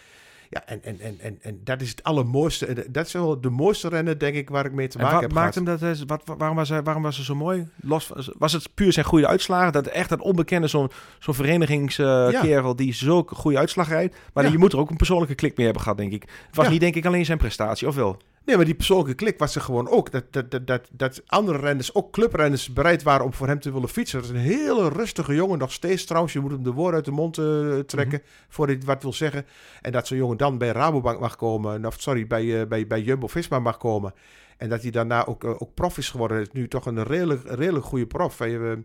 [0.51, 2.67] Ja, en, en, en, en, en dat is het allermooiste.
[2.67, 5.17] En Dat is wel de mooiste rennen, denk ik, waar ik mee te En maken
[5.19, 5.69] wat heb maakt gehad.
[5.81, 6.01] hem dat?
[6.01, 7.69] eh, Wat, waarom, was hij, waarom was hij zo mooi?
[7.83, 9.73] Los, was het puur zijn goede uitslagen?
[9.73, 14.17] Dat echt dat onbekende, zo'n zo'n verenigingskerel die zo'n goede uitslag rijdt.
[14.33, 16.23] Maar je moet er ook een persoonlijke klik mee hebben gehad, denk ik.
[16.47, 18.17] Het was niet, denk ik, alleen zijn prestatie, of wel?
[18.47, 20.11] Nee, maar die persoonlijke klik was er gewoon ook.
[20.11, 23.73] Dat, dat, dat, dat, dat andere renners, ook clubrenners, bereid waren om voor hem te
[23.73, 24.21] willen fietsen.
[24.21, 26.33] Dat is een hele rustige jongen, nog steeds trouwens.
[26.33, 29.47] Je moet hem de woorden uit de mond eh, trekken voor hij wat wil zeggen.
[29.81, 33.01] En dat zo'n jongen dan bij Rabobank mag komen, of sorry, bij, eh, bij, bij
[33.01, 34.15] Jumbo-Visma mag komen.
[34.57, 36.37] En dat hij daarna ook, eh, ook prof is geworden.
[36.37, 38.39] Hij is nu toch een redelijk, redelijk goede prof.
[38.39, 38.85] Hij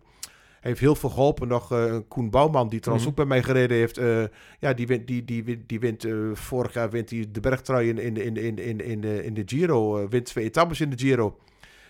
[0.61, 1.47] heeft heel veel geholpen.
[1.47, 3.19] Nog eh, Koen Bouwman, die trouwens Mhm.
[3.19, 3.97] ook bij mij gereden heeft.
[3.97, 4.23] eh,
[4.59, 7.89] ja, die wint, die, die, wint- die wint eh, vorig jaar wint hij de bergtrui
[7.89, 10.07] in, in, in, in, in, in, de, in de Giro.
[10.09, 11.37] wint twee etappes in de Giro.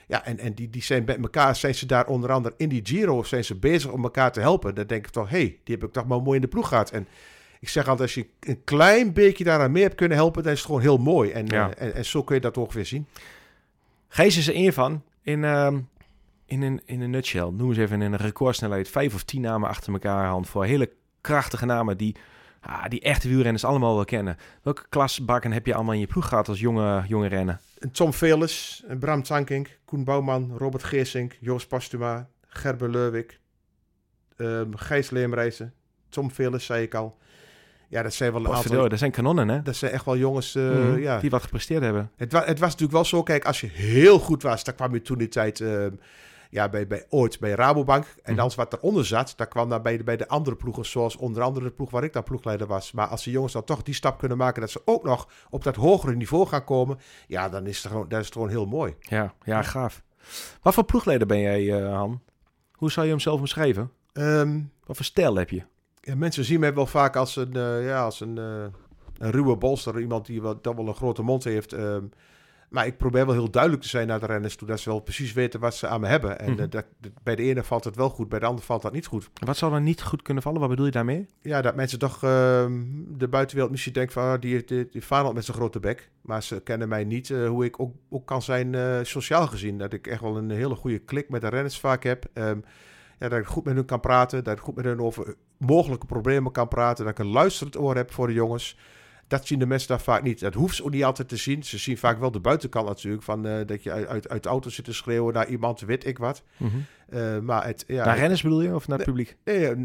[0.08, 2.82] Ja, en, en die, die zijn met elkaar, zijn ze daar onder andere in die
[2.84, 4.76] Giro, zijn ze bezig om elkaar te helpen.
[4.76, 6.68] Dan denk ik toch, hé, hey, die heb ik toch maar mooi in de ploeg
[6.68, 6.92] gehad.
[6.92, 7.08] En
[7.60, 10.58] ik zeg altijd, als je een klein beetje daaraan mee hebt kunnen helpen, dan is
[10.58, 11.32] het gewoon heel mooi.
[11.32, 11.74] En, Ja.
[11.76, 13.06] en, en zo kun je dat ongeveer zien.
[14.08, 15.04] Gijs is er één van.
[15.24, 15.80] In, ehm,
[16.52, 17.50] in, een, in een nutshell.
[17.52, 18.90] Noem eens even in een recordsnelheid.
[18.90, 20.48] Vijf of tien namen achter elkaar hand.
[20.50, 22.16] Voor hele krachtige namen die,
[22.62, 24.38] ah, die echte wielrenners allemaal wel kennen.
[24.62, 27.60] Welke klasbakken heb je allemaal in je ploeg gehad als jonge, jonge renner?
[27.80, 33.40] En Tom Veles, Bram Tankink, Koen Bouwman, Robert Geersink, Joost Pastuma, Gerber Leuwik,
[34.38, 35.74] ehm Gijs Leemreizen,
[36.10, 37.18] Tom Veles, zei ik al.
[37.90, 38.90] Ja, dat zijn wel een aantal...
[38.90, 39.62] Dat zijn kanonnen, hè?
[39.62, 41.20] Dat zijn echt wel jongens, eh, Mhm, ja.
[41.20, 42.12] Die wat gepresteerd hebben.
[42.16, 44.94] Het, wa het was natuurlijk wel zo, kijk, als je heel goed was, dan kwam
[44.94, 45.60] je toen die tijd...
[45.62, 45.92] ehm,
[46.52, 48.06] ja, bij, bij ooit bij Rabobank.
[48.24, 48.42] En Mhm.
[48.42, 51.44] alles wat eronder zat, dat kwam dan bij de, bij de andere ploegen, zoals onder
[51.44, 52.92] andere de ploeg waar ik dan ploegleider was.
[52.92, 55.64] Maar als de jongens dan toch die stap kunnen maken, dat ze ook nog op
[55.64, 58.66] dat hogere niveau gaan komen, ja, dan is het gewoon, dat is het gewoon heel
[58.66, 58.96] mooi.
[59.00, 60.04] Ja, ja, gaaf.
[60.62, 62.22] Wat voor ploegleider ben jij, eh, Han?
[62.72, 63.92] Hoe zou je hem zelf beschrijven?
[64.14, 65.64] Ehm, Wat voor stijl heb je?
[66.02, 68.64] ja, mensen zien mij wel vaak als een, eh, ja, als een, eh,
[69.18, 71.74] een ruwe bolster, iemand die wel, dan wel een grote mond heeft.
[71.74, 72.04] ehm,
[72.72, 75.00] maar ik probeer wel heel duidelijk te zijn naar de renners toe, dat ze wel
[75.00, 76.40] precies weten wat ze aan me hebben.
[76.40, 76.60] En Mhm.
[76.62, 78.94] eh, dat, dat- bij de ene valt het wel goed, bij de ander valt dat
[78.94, 79.30] niet goed.
[79.46, 80.60] Wat zou er niet goed kunnen vallen?
[80.60, 81.28] Wat bedoel je daarmee?
[81.42, 84.24] Ja, dat mensen toch ehm, de buitenwereld misschien denken van...
[84.24, 86.10] ah, die, die, die Feyenoord met zijn grote bek.
[86.22, 89.78] Maar ze kennen mij niet eh, hoe ik ook, ook kan zijn eh, sociaal gezien.
[89.78, 92.26] Dat ik echt wel een hele goede klik met de renners vaak heb.
[92.34, 92.60] Ehm,
[93.20, 94.44] ja, dat ik goed met hun kan praten.
[94.44, 97.04] Dat ik goed met hun over mogelijke problemen kan praten.
[97.06, 98.78] Dat ik een luisterend oor heb voor de jongens.
[99.32, 100.40] Dat zien de mensen daar vaak niet.
[100.40, 101.64] Dat hoeft ze ook niet altijd te zien.
[101.64, 103.24] Ze zien vaak wel de buitenkant natuurlijk.
[103.24, 106.06] Van, eh, dat je uit, uit, uit de auto zit te schreeuwen naar iemand, weet
[106.06, 106.44] ik wat.
[107.10, 109.38] Eh, maar het, ja, naar renners bedoel je of naar het publiek?
[109.44, 109.76] Nee,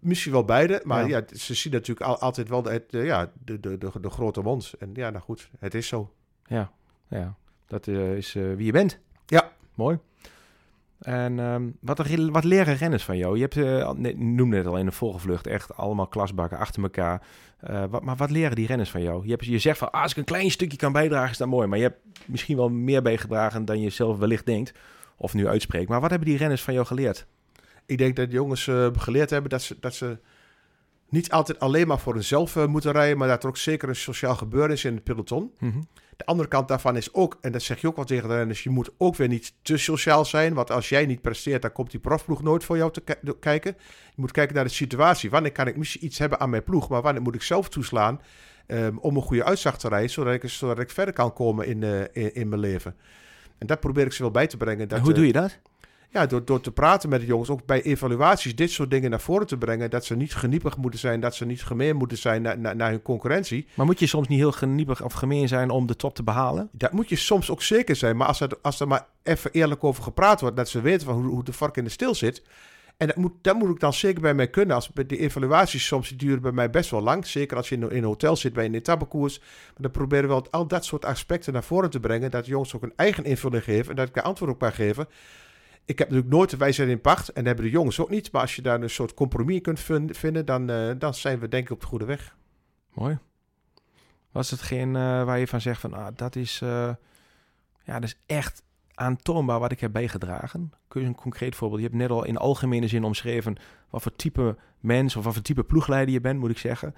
[0.00, 0.80] misschien wel beide.
[0.84, 1.16] Maar Ja.
[1.16, 4.10] ja, ze zien natuurlijk al, altijd wel de, het, eh, ja, de, de, de, de
[4.10, 4.72] grote mond.
[4.78, 6.12] En ja, nou goed, het is zo.
[6.46, 6.72] Ja,
[7.08, 7.36] ja.
[7.66, 8.98] dat is wie je bent.
[9.26, 9.52] Ja.
[9.74, 9.98] Mooi.
[10.98, 13.34] En ehm, wat, wat leren renners van jou?
[13.36, 17.22] Je hebt, eh, al- net- al in de volgevlucht, echt allemaal klasbakken achter elkaar.
[17.60, 19.24] Eh, wat, maar wat leren die renners van jou?
[19.24, 21.48] Je, hebt, je zegt van, ah, als ik een klein stukje kan bijdragen, is dat
[21.48, 21.66] mooi.
[21.66, 24.72] Maar je hebt misschien wel meer bijgedragen dan je zelf wellicht denkt.
[25.16, 25.88] Of nu uitspreekt.
[25.88, 27.26] Maar wat hebben die renners van jou geleerd?
[27.86, 30.18] Ik denk dat jongens eh, geleerd hebben dat ze, dat ze
[31.08, 33.18] niet altijd alleen maar voor hunzelf eh, moeten rijden.
[33.18, 35.52] Maar dat er ook zeker een sociaal gebeuren is in het peloton.
[36.16, 38.62] De andere kant daarvan is ook, en dat zeg je ook wel tegen de renners,
[38.62, 40.54] je moet ook weer niet te sociaal zijn.
[40.54, 43.74] Want als jij niet presteert, dan komt die profploeg nooit voor jou te ki- kijken.
[44.04, 45.30] Je moet kijken naar de situatie.
[45.30, 48.20] Wanneer kan ik misschien iets hebben aan mijn ploeg, maar wanneer moet ik zelf toeslaan
[48.66, 51.82] ehm, om een goede uitslag te rijden, zodat ik, zodat ik verder kan komen in,
[51.82, 52.96] eh, in, in mijn leven.
[53.58, 54.88] En dat probeer ik ze wel bij te brengen.
[54.88, 55.58] Dat, En hoe doe je dat?
[56.10, 59.20] Ja, door, door te praten met de jongens, ook bij evaluaties, dit soort dingen naar
[59.20, 59.90] voren te brengen.
[59.90, 62.90] Dat ze niet geniepig moeten zijn, dat ze niet gemeen moeten zijn naar, naar, naar
[62.90, 63.66] hun concurrentie.
[63.74, 66.68] Maar moet je soms niet heel geniepig of gemeen zijn om de top te behalen?
[66.72, 68.16] Dat moet je soms ook zeker zijn.
[68.16, 71.14] Maar als er, als er maar even eerlijk over gepraat wordt, dat ze weten van
[71.14, 72.42] hoe, hoe de vark in de stil zit.
[72.98, 74.74] En dat moet, dat moet ik dan zeker bij mij kunnen.
[74.74, 77.26] Als, de evaluaties soms duren bij mij best wel lang.
[77.26, 79.38] Zeker als je in, in een hotel zit bij een etappekoers.
[79.38, 82.30] Maar dan proberen we wel al dat soort aspecten naar voren te brengen.
[82.30, 83.90] Dat de jongens ook een eigen invulling geven.
[83.90, 85.08] En dat ik daar antwoord op kan geven.
[85.88, 87.28] Ik heb natuurlijk nooit de wijsheid in pacht.
[87.28, 88.32] En hebben de jongens ook niet.
[88.32, 91.38] Maar als je daar een soort compromis in kunt vin- vinden, dan, eh, dan zijn
[91.38, 92.36] we denk ik op de goede weg.
[92.94, 93.18] Mooi.
[94.32, 96.94] Was het geen eh, waar je van zegt van, ah, dat is, eh,
[97.84, 98.62] ja, dat is echt
[98.94, 100.72] aantoonbaar wat ik heb bijgedragen?
[100.88, 101.80] Kun je een concreet voorbeeld?
[101.80, 103.56] Je hebt net al in algemene zin omschreven
[103.90, 106.94] wat voor type mens of wat voor type ploegleider je bent, moet ik zeggen.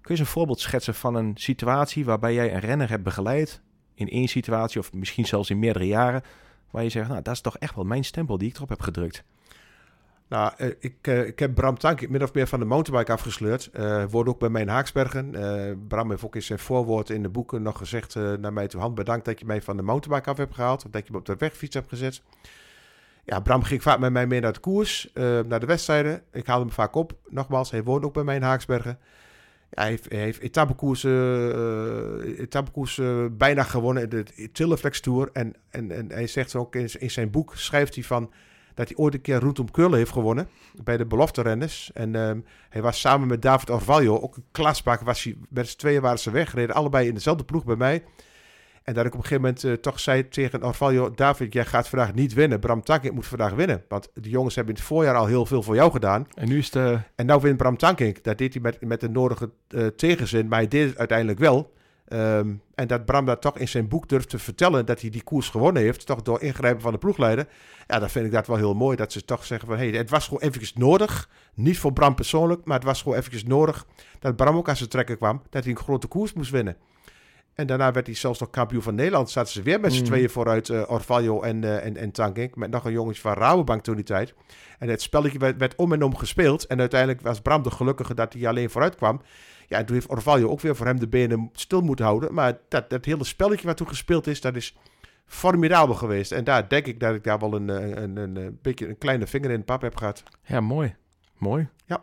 [0.00, 3.60] Kun je een voorbeeld schetsen van een situatie waarbij jij een renner hebt begeleid
[3.94, 6.22] in één situatie of misschien zelfs in meerdere jaren,
[6.72, 8.80] waar je zegt, nou, dat is toch echt wel mijn stempel die ik erop heb
[8.80, 9.24] gedrukt.
[10.28, 13.70] Nou, eh, ik, eh, ik heb Bram Tank min of meer van de mountainbike afgesleurd.
[14.10, 15.30] Wordt ook bij mij in Haaksbergen.
[15.88, 18.80] Bram heeft ook in zijn voorwoord in de boeken nog gezegd naar mij toe.
[18.80, 20.84] Hand bedankt dat je mij van de mountainbike af hebt gehaald.
[20.84, 22.22] Of dat je me op de wegfiets hebt gezet.
[23.24, 25.10] Ja, Bram ging vaak met mij mee naar de koers,
[25.46, 26.22] naar de wedstrijden.
[26.32, 27.12] Ik haalde hem vaak op.
[27.28, 28.98] Nogmaals, hij woont ook bij mij in Haaksbergen.
[29.74, 35.30] Hij heeft, hij eh, etappekoersen bijna gewonnen in de Tilleflex Tour.
[35.32, 38.32] En, en, en hij zegt ook in, in zijn boek, schrijft hij van
[38.74, 40.48] dat hij ooit een keer rondom Keulen heeft gewonnen
[40.82, 41.90] bij de belofte renners.
[41.94, 46.18] En ehm, hij was samen met David Orvalho, ook een klasbak, was hij, tweeën waren
[46.18, 48.02] ze weg, reden allebei in dezelfde ploeg bij mij.
[48.82, 51.88] En dat ik op een gegeven moment eh, toch zei tegen Orvalho, David, jij gaat
[51.88, 52.60] vandaag niet winnen.
[52.60, 53.84] Bram Tankink moet vandaag winnen.
[53.88, 56.26] Want de jongens hebben in het voorjaar al heel veel voor jou gedaan.
[56.34, 58.24] En nu is de, En nou wint Bram Tankink.
[58.24, 61.72] Dat deed hij met, met de nodige eh, tegenzin, maar hij deed het uiteindelijk wel.
[62.12, 65.22] Ehm, en dat Bram dat toch in zijn boek durft te vertellen dat hij die
[65.22, 67.46] koers gewonnen heeft, toch door ingrijpen van de ploegleider.
[67.86, 68.96] Ja, dan vind ik dat wel heel mooi.
[68.96, 71.28] Dat ze toch zeggen van, hé, hey, het was gewoon eventjes nodig.
[71.54, 73.86] Niet voor Bram persoonlijk, maar het was gewoon eventjes nodig
[74.18, 75.42] dat Bram ook aan zijn trekken kwam.
[75.50, 76.76] Dat hij een grote koers moest winnen.
[77.54, 79.30] En daarna werd hij zelfs nog kampioen van Nederland.
[79.30, 80.06] Zaten ze weer met z'n Mhm.
[80.06, 82.56] tweeën vooruit, Orvalho en, eh en, en Tankink.
[82.56, 84.34] Met nog een jongetje van Rabobank toen die tijd.
[84.78, 86.66] En het spelletje werd, werd om en om gespeeld.
[86.66, 89.20] En uiteindelijk was Bram de gelukkige dat hij alleen vooruit kwam.
[89.68, 92.34] Ja, en toen heeft Orvalho ook weer voor hem de benen stil moeten houden.
[92.34, 94.76] Maar dat, dat hele spelletje wat toen gespeeld is, dat is
[95.26, 96.32] formidabel geweest.
[96.32, 98.98] En daar denk ik dat ik daar wel een, eh, een, een, een beetje een
[98.98, 100.22] kleine vinger in de pap heb gehad.
[100.42, 100.94] Ja, mooi.
[101.38, 101.68] Mooi.
[101.86, 102.02] Ja.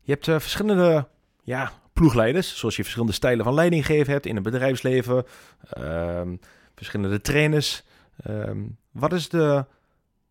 [0.00, 1.08] Je hebt verschillende
[1.42, 5.24] ja, ploegleiders, zoals je verschillende stijlen van leiding geven hebt in het bedrijfsleven,
[5.70, 6.36] ehm,
[6.74, 7.84] verschillende trainers.
[8.22, 8.58] Ehm,
[8.90, 9.64] wat is de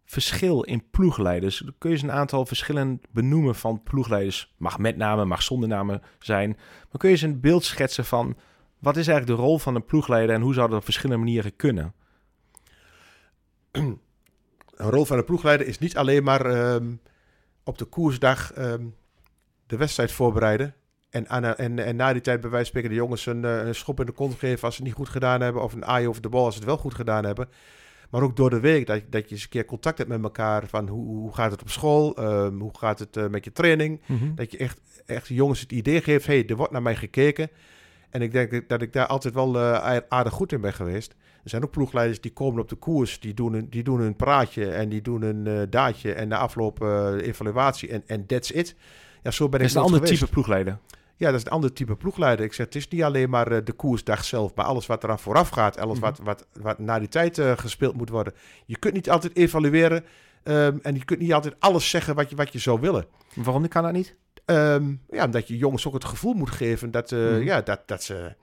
[0.05, 1.63] verschil in ploegleiders?
[1.77, 4.53] Kun je eens een aantal verschillen benoemen van ploegleiders?
[4.57, 6.49] Mag met name, mag zonder namen zijn.
[6.49, 8.37] Maar kun je eens een beeld schetsen van
[8.79, 11.55] wat is eigenlijk de rol van een ploegleider en hoe zou dat op verschillende manieren
[11.55, 11.93] kunnen?
[13.71, 13.99] een
[14.89, 16.95] rol van de ploegleider is niet alleen maar ehm,
[17.63, 18.53] op de koersdag
[19.67, 20.75] de wedstrijd voorbereiden.
[21.15, 23.65] En, aan- en, en na die tijd bij wijze van spreken de jongens een, eh,
[23.65, 25.61] een schop in de kont geven als ze het niet goed gedaan hebben.
[25.63, 27.49] Of een aai over de bal als ze het wel goed gedaan hebben.
[28.09, 30.67] Maar ook door de week dat, dat je eens een keer contact hebt met elkaar.
[30.67, 32.15] Van hoe, hoe gaat het op school?
[32.15, 34.01] Ehm, hoe gaat het eh, met je training?
[34.35, 37.49] Dat je echt, echt de jongens het idee geeft, hey, er wordt naar mij gekeken.
[38.09, 41.11] En ik denk dat ik daar altijd wel eh, aardig goed in ben geweest.
[41.43, 44.15] Er zijn ook ploegleiders die komen op de koers, die doen een, die doen een
[44.15, 46.81] praatje en die doen een daadje en na afloop
[47.21, 48.75] evaluatie en, that's it.
[49.23, 50.19] Ja, zo ben ik is een ander geweest.
[50.19, 50.77] type ploegleider.
[51.17, 52.45] Ja, dat is een ander type ploegleider.
[52.45, 55.19] Ik zeg, het is niet alleen maar eh, de koersdag zelf, maar alles wat eraan
[55.19, 56.05] vooraf gaat, alles Mhm.
[56.05, 58.33] wat, wat, wat na die tijd eh, gespeeld moet worden.
[58.65, 60.05] Je kunt niet altijd evalueren
[60.43, 63.05] ehm, en je kunt niet altijd alles zeggen wat je, wat je zou willen.
[63.33, 64.15] Waarom kan dat niet?
[64.45, 67.41] Ehm, ja, omdat je jongens ook het gevoel moet geven dat, eh, Mhm.
[67.43, 68.35] ja, dat, dat, ze,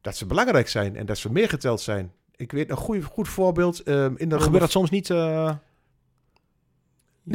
[0.00, 2.12] dat ze belangrijk zijn en dat ze meegeteld zijn.
[2.36, 5.08] Ik weet een goed, goed voorbeeld ehm, in de gebeurt dat soms niet...
[5.08, 5.20] Nee,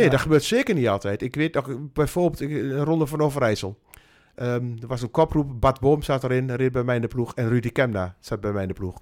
[0.06, 0.10] ja.
[0.12, 1.22] dat gebeurt zeker niet altijd.
[1.22, 3.80] Ik weet nog bijvoorbeeld een ronde van Overijssel.
[4.36, 5.60] Ehm, er was een koproep.
[5.62, 7.36] Bart Boom zat erin, reed bij mij in de ploeg.
[7.36, 9.02] En Rudy Kemna zat bij mij in de ploeg.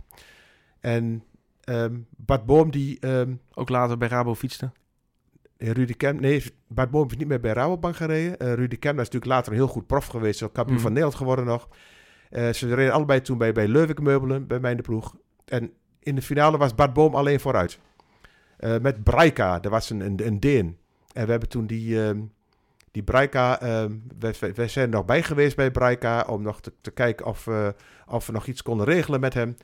[0.79, 1.23] En
[1.63, 2.99] ehm, Bart Boom, die...
[2.99, 4.71] ehm, Ook later bij Rabo fietste.
[5.57, 8.39] Rudy Kem, nee, Bart Boom is niet meer bij Rabobank gereden.
[8.39, 10.43] Eh, Rudy Kemna is natuurlijk later een heel goed prof geweest.
[10.43, 10.83] Ook kampioen Mhm.
[10.83, 11.69] van Nederland geworden nog.
[12.29, 15.15] Eh, ze reden allebei toen bij, bij Leuvik Meubelen, bij mij in de ploeg.
[15.45, 17.79] En in de finale was Bart Boom alleen vooruit.
[18.57, 20.77] Eh, met Braika, dat was een, een, een Deen.
[21.13, 21.99] En we hebben toen die,
[23.03, 27.47] die ehm we, zijn er nog bij geweest bij Braika om nog te, kijken of,
[27.47, 27.67] eh,
[28.07, 29.57] of we nog iets konden regelen met hem.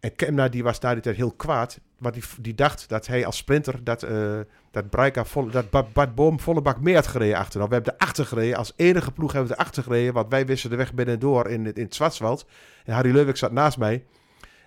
[0.00, 3.26] En Kemna die was na die tijd heel kwaad, want die, die dacht dat hij
[3.26, 4.90] als sprinter, dat, eh dat
[5.28, 7.68] vol, dat Bart Boom volle bak meer had gereden achteraf.
[7.68, 10.46] We hebben de achter gereden, als enige ploeg hebben we de achter gereden, want wij
[10.46, 12.46] wisten de weg binnen en door in, het- in het Zwartswald.
[12.84, 14.04] En Harry Leuwik zat naast mij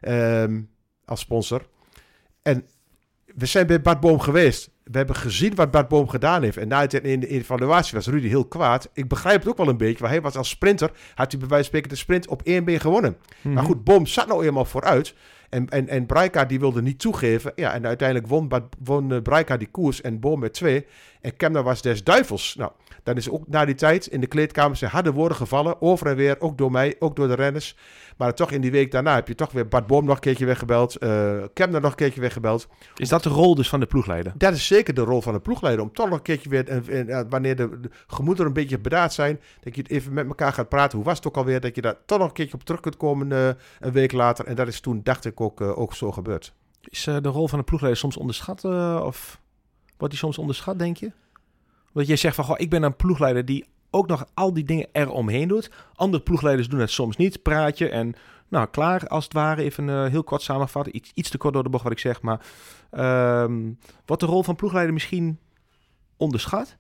[0.02, 0.62] ehm,
[1.06, 1.68] als sponsor.
[2.42, 2.66] En
[3.26, 4.70] we zijn bij Bart Boom geweest.
[4.92, 6.58] We hebben gezien wat Bart Boom gedaan heeft.
[6.58, 8.90] En na het in de evaluatie was Rudy heel kwaad.
[8.94, 11.50] Ik begrijp het ook wel een beetje, want hij was als sprinter, had hij bij
[11.50, 13.18] wijze van spreken de sprint op één been gewonnen.
[13.42, 13.66] Maar Mhm.
[13.66, 15.16] goed, Boom zat nou eenmaal vooruit.
[15.50, 17.52] En, en, en Braika die wilde niet toegeven.
[17.56, 18.50] Ja, en uiteindelijk won,
[18.84, 20.86] won eh, Braika die koers en Boom met twee.
[21.26, 22.56] En Kemna was des duivels.
[22.56, 22.72] Nou,
[23.04, 25.82] dan is ook na die tijd in de kleedkamer zijn harde woorden gevallen.
[25.82, 27.76] Over en weer, ook door mij, ook door de renners.
[28.18, 30.46] Maar toch in die week daarna heb je toch weer Bart Boom nog een keertje
[30.46, 30.96] weggebeld.
[30.96, 32.68] eh Kemna nog een keertje weggebeld.
[32.96, 34.34] Is dat de rol dus van de ploegleider?
[34.38, 35.84] Dat is zeker de rol van een ploegleider.
[35.84, 39.14] Om toch nog een keertje weer, eh, eh, wanneer de, de gemoederen een beetje bedaard
[39.14, 40.98] zijn, dat je het even met elkaar gaat praten.
[40.98, 41.60] Hoe was het ook alweer?
[41.62, 43.48] Dat je daar toch nog een keertje op terug kunt komen eh,
[43.80, 44.46] een week later.
[44.46, 46.54] En dat is toen, dacht ik, ook, ook zo gebeurd.
[46.82, 48.64] Is de rol van de ploegleider soms onderschat?
[49.04, 49.40] of
[49.98, 51.12] wordt die soms onderschat, denk je?
[51.92, 54.88] Want jij zegt van, goh, ik ben een ploegleider die ook nog al die dingen
[54.92, 55.72] eromheen doet.
[55.96, 57.42] Andere ploegleiders doen het soms niet.
[57.42, 58.16] Praatje en,
[58.48, 59.64] nou, klaar als het ware.
[59.64, 60.96] Even eh, heel kort samenvatten.
[60.96, 62.22] Iets, iets te kort door de bocht wat ik zeg.
[62.22, 62.46] Maar
[62.92, 63.72] ehm
[64.06, 65.40] wordt de rol van ploegleider misschien
[66.18, 66.78] onderschat?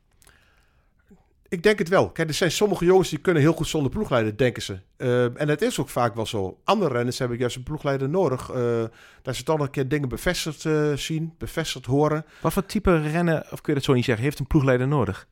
[1.49, 2.09] Ik denk het wel.
[2.11, 4.79] Kijk, er zijn sommige jongens die kunnen heel goed zonder ploegleider, denken ze.
[4.97, 6.59] Eh, en dat is ook vaak wel zo.
[6.63, 8.49] Andere renners hebben juist een ploegleider nodig.
[8.49, 8.83] eh,
[9.21, 12.25] dat ze toch nog een keer dingen bevestigd eh, zien, bevestigd horen.
[12.41, 15.27] Wat voor type rennen, of kun je dat zo niet zeggen, heeft een ploegleider nodig?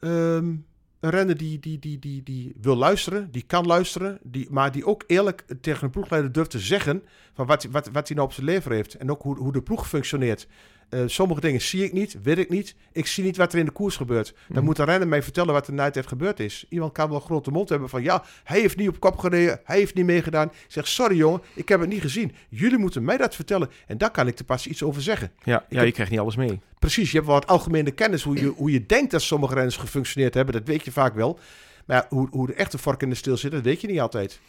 [0.00, 0.54] Ehm,
[1.00, 4.86] een renner die, die, die, die, die wil luisteren, die kan luisteren, die, maar die
[4.86, 7.02] ook eerlijk tegen een ploegleider durft te zeggen
[7.34, 8.94] van wat, wat, wat hij nou op zijn lever heeft.
[8.94, 10.46] En ook hoe, hoe de ploeg functioneert.
[10.88, 12.74] Eh, sommige dingen zie ik niet, weet ik niet.
[12.92, 14.34] Ik zie niet wat er in de koers gebeurt.
[14.48, 14.64] Dan Mhm.
[14.64, 16.66] moet de renner mij vertellen wat er na de tijd gebeurd is.
[16.68, 19.60] Iemand kan wel een grote mond hebben van ja, hij heeft niet op kop gereden,
[19.64, 20.46] hij heeft niet meegedaan.
[20.46, 22.32] Ik zeg sorry jongen, ik heb het niet gezien.
[22.48, 25.30] Jullie moeten mij dat vertellen en daar kan ik er pas iets over zeggen.
[25.42, 26.60] Ja, ja heb- je krijgt niet alles mee.
[26.78, 29.76] Precies, je hebt wel wat algemene kennis hoe je, hoe je denkt dat sommige renners
[29.76, 30.54] gefunctioneerd hebben.
[30.54, 31.38] Dat weet je vaak wel.
[31.86, 34.00] Maar ja, hoe, hoe de echte vork in de stil zit, dat weet je niet
[34.00, 34.40] altijd.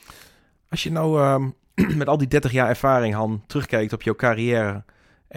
[0.70, 1.50] Als je nou ehm,
[1.98, 4.84] met al die 30 jaar ervaring, Han, terugkijkt op jouw carrière.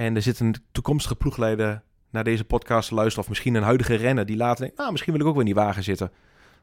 [0.01, 3.23] En er zit een toekomstige ploegleider naar deze podcast te luisteren.
[3.23, 4.79] of misschien een huidige renner die later denkt.
[4.79, 6.13] Nou, misschien wil ik ook wel in die wagen zitten.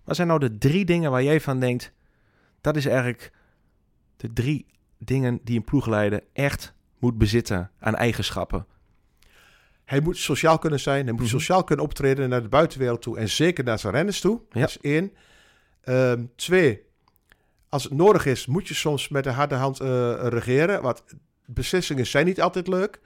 [0.03, 1.91] Wat zijn nou de drie dingen waar jij van denkt.
[2.61, 3.31] dat is eigenlijk
[4.17, 4.65] de drie
[4.97, 8.65] dingen die een ploegleider echt moet bezitten aan eigenschappen?
[9.85, 11.03] Hij moet sociaal kunnen zijn.
[11.03, 11.29] Hij moet Mhm.
[11.29, 13.17] sociaal kunnen optreden naar de buitenwereld toe.
[13.17, 14.41] En zeker naar zijn renners toe.
[14.51, 14.59] Ja.
[14.59, 15.13] Dat is één.
[15.81, 16.81] Ehm, twee,
[17.69, 19.87] als het nodig is, moet je soms met de harde hand eh,
[20.27, 20.81] regeren.
[20.81, 21.03] Want
[21.45, 22.99] beslissingen zijn niet altijd leuk.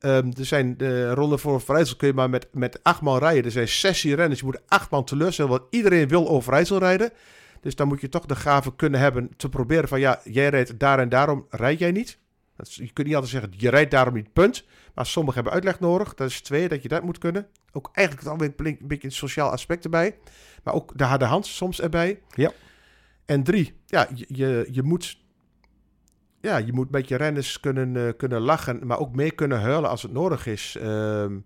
[0.00, 3.44] Ehm, er zijn de ronde voor Overijssel kun je maar met, met acht man rijden.
[3.44, 4.40] Er zijn 16 renners.
[4.40, 5.50] Je moet acht man teleurstellen.
[5.50, 7.10] Want iedereen wil Overijssel rijden.
[7.60, 10.78] Dus dan moet je toch de gave kunnen hebben te proberen van ja, jij rijdt
[10.78, 12.18] daar en daarom rijd jij niet.
[12.56, 14.64] Dat is- je kunt niet altijd zeggen, je rijdt daarom niet, punt.
[14.94, 16.14] Maar sommigen hebben uitleg nodig.
[16.14, 17.46] Dat is twee, dat je dat moet kunnen.
[17.72, 20.16] Ook eigenlijk een blink- een beetje een sociaal aspect erbij.
[20.64, 22.20] Maar ook de harde hand soms erbij.
[22.34, 22.52] Ja.
[23.24, 25.18] En drie, ja, je, je, je moet
[26.40, 29.90] ja, je moet met je renners kunnen, eh, kunnen lachen, maar ook mee kunnen huilen
[29.90, 30.76] als het nodig is.
[30.80, 31.36] Ehm,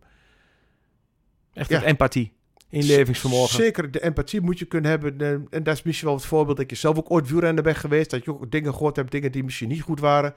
[1.52, 1.82] Echt Ja.
[1.82, 2.32] empathie.
[2.68, 3.54] Inlevingsvermogen.
[3.56, 5.20] Zeker, de empathie moet je kunnen hebben.
[5.20, 7.76] eh, En dat is misschien wel het voorbeeld dat je zelf ook ooit wielrenner bent
[7.76, 8.10] geweest.
[8.10, 10.34] Dat je ook dingen gehoord hebt, dingen die misschien niet goed waren.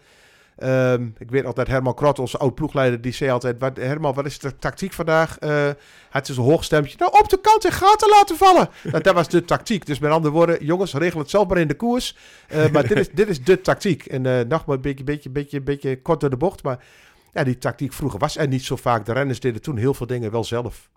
[0.57, 3.59] Ehm, ik weet altijd, Herman Krot, onze oud ploegleider, die zei altijd...
[3.59, 5.37] Wat, Herman, wat is de tactiek vandaag?
[5.37, 5.69] Eh
[6.17, 6.97] het is een hoog stemmetje.
[6.99, 8.69] Nou, op de kant en gaten laten vallen.
[8.83, 9.85] Nou, dat was de tactiek.
[9.85, 12.17] Dus met andere woorden, jongens, regel het zelf maar in de koers.
[12.47, 14.05] Eh, maar dit is, dit is de tactiek.
[14.05, 16.63] En eh nogmaals, een beetje, beetje, beetje, beetje kort door de bocht.
[16.63, 16.85] Maar
[17.33, 19.05] ja, die tactiek vroeger was er niet zo vaak.
[19.05, 20.89] De renners deden toen heel veel dingen wel zelf.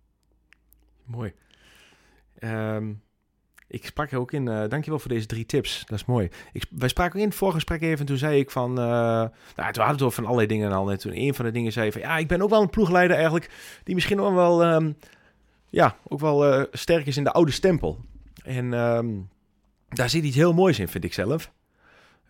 [1.05, 1.33] Mooi.
[2.39, 2.93] Ehm,
[3.71, 5.83] ik sprak ook in, eh dankjewel voor deze drie tips.
[5.87, 6.29] Dat is mooi.
[6.53, 8.71] Ik, wij spraken ook in het voorgesprek even, toen zei ik van...
[8.79, 10.91] eh nou, toen hadden we het over van allerlei dingen al.
[10.91, 12.01] En toen een van de dingen zei van...
[12.01, 13.51] Ja, ik ben ook wel een ploegleider eigenlijk...
[13.85, 14.63] die misschien ook wel...
[14.63, 14.93] ehm,
[15.69, 17.99] ja, ook wel eh, sterk is in de oude stempel.
[18.45, 19.09] En ehm,
[19.89, 21.53] daar zit iets heel moois in, vind ik zelf.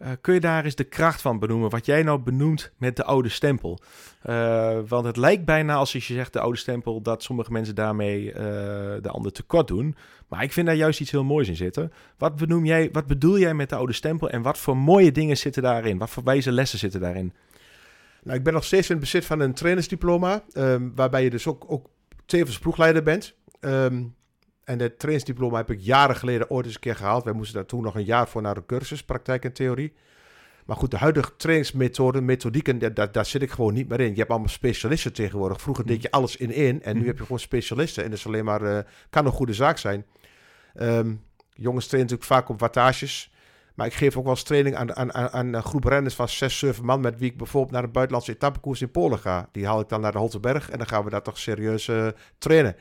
[0.00, 1.70] Eh, kun je daar eens de kracht van benoemen?
[1.70, 3.78] Wat jij nou benoemt met de oude stempel.
[4.22, 7.02] Eh, want het lijkt bijna als je zegt de oude stempel...
[7.02, 8.42] dat sommige mensen daarmee eh,
[9.02, 9.96] de ander tekort doen.
[10.28, 11.92] Maar ik vind daar juist iets heel moois in zitten.
[12.18, 14.30] Wat, benoem jij, wat bedoel jij met de oude stempel...
[14.30, 15.98] en wat voor mooie dingen zitten daarin?
[15.98, 17.32] Wat voor wijze lessen zitten daarin?
[18.22, 21.46] Nou, ik ben nog steeds in het bezit van een trainersdiploma, ehm, waarbij je dus
[21.46, 21.86] ook, ook
[22.26, 23.34] tevens ploegleider bent.
[23.60, 24.02] Ehm,
[24.70, 27.24] en dat trainersdiploma heb ik jaren geleden ooit eens een keer gehaald.
[27.24, 29.92] Wij moesten daar toen nog een jaar voor naar de cursus, praktijk en theorie.
[30.66, 34.10] Maar goed, de huidige trainingsmethoden, methodieken, daar, daar, daar zit ik gewoon niet meer in.
[34.10, 35.60] Je hebt allemaal specialisten tegenwoordig.
[35.60, 37.08] Vroeger deed je alles in één en nu Mhm.
[37.08, 38.04] heb je gewoon specialisten.
[38.04, 38.78] En dat is alleen maar, eh,
[39.10, 40.04] kan een goede zaak zijn.
[40.74, 41.14] Ehm,
[41.54, 43.32] jongens trainen natuurlijk vaak op wattages.
[43.74, 46.28] Maar ik geef ook wel eens training aan, aan, aan, aan een groep renners van
[46.28, 47.00] zes, zeven man...
[47.00, 49.48] met wie ik bijvoorbeeld naar een buitenlandse etappekoers in Polen ga.
[49.52, 52.06] Die haal ik dan naar de Holtenberg en dan gaan we daar toch serieus eh,
[52.38, 52.76] trainen.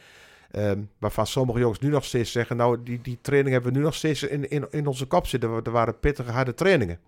[0.52, 2.58] Ehm, waarvan sommige jongens nu nog steeds zeggen...
[2.58, 5.64] nou, die, die training hebben we nu nog steeds in, in, in onze kop zitten.
[5.64, 7.00] Er waren pittige, harde trainingen.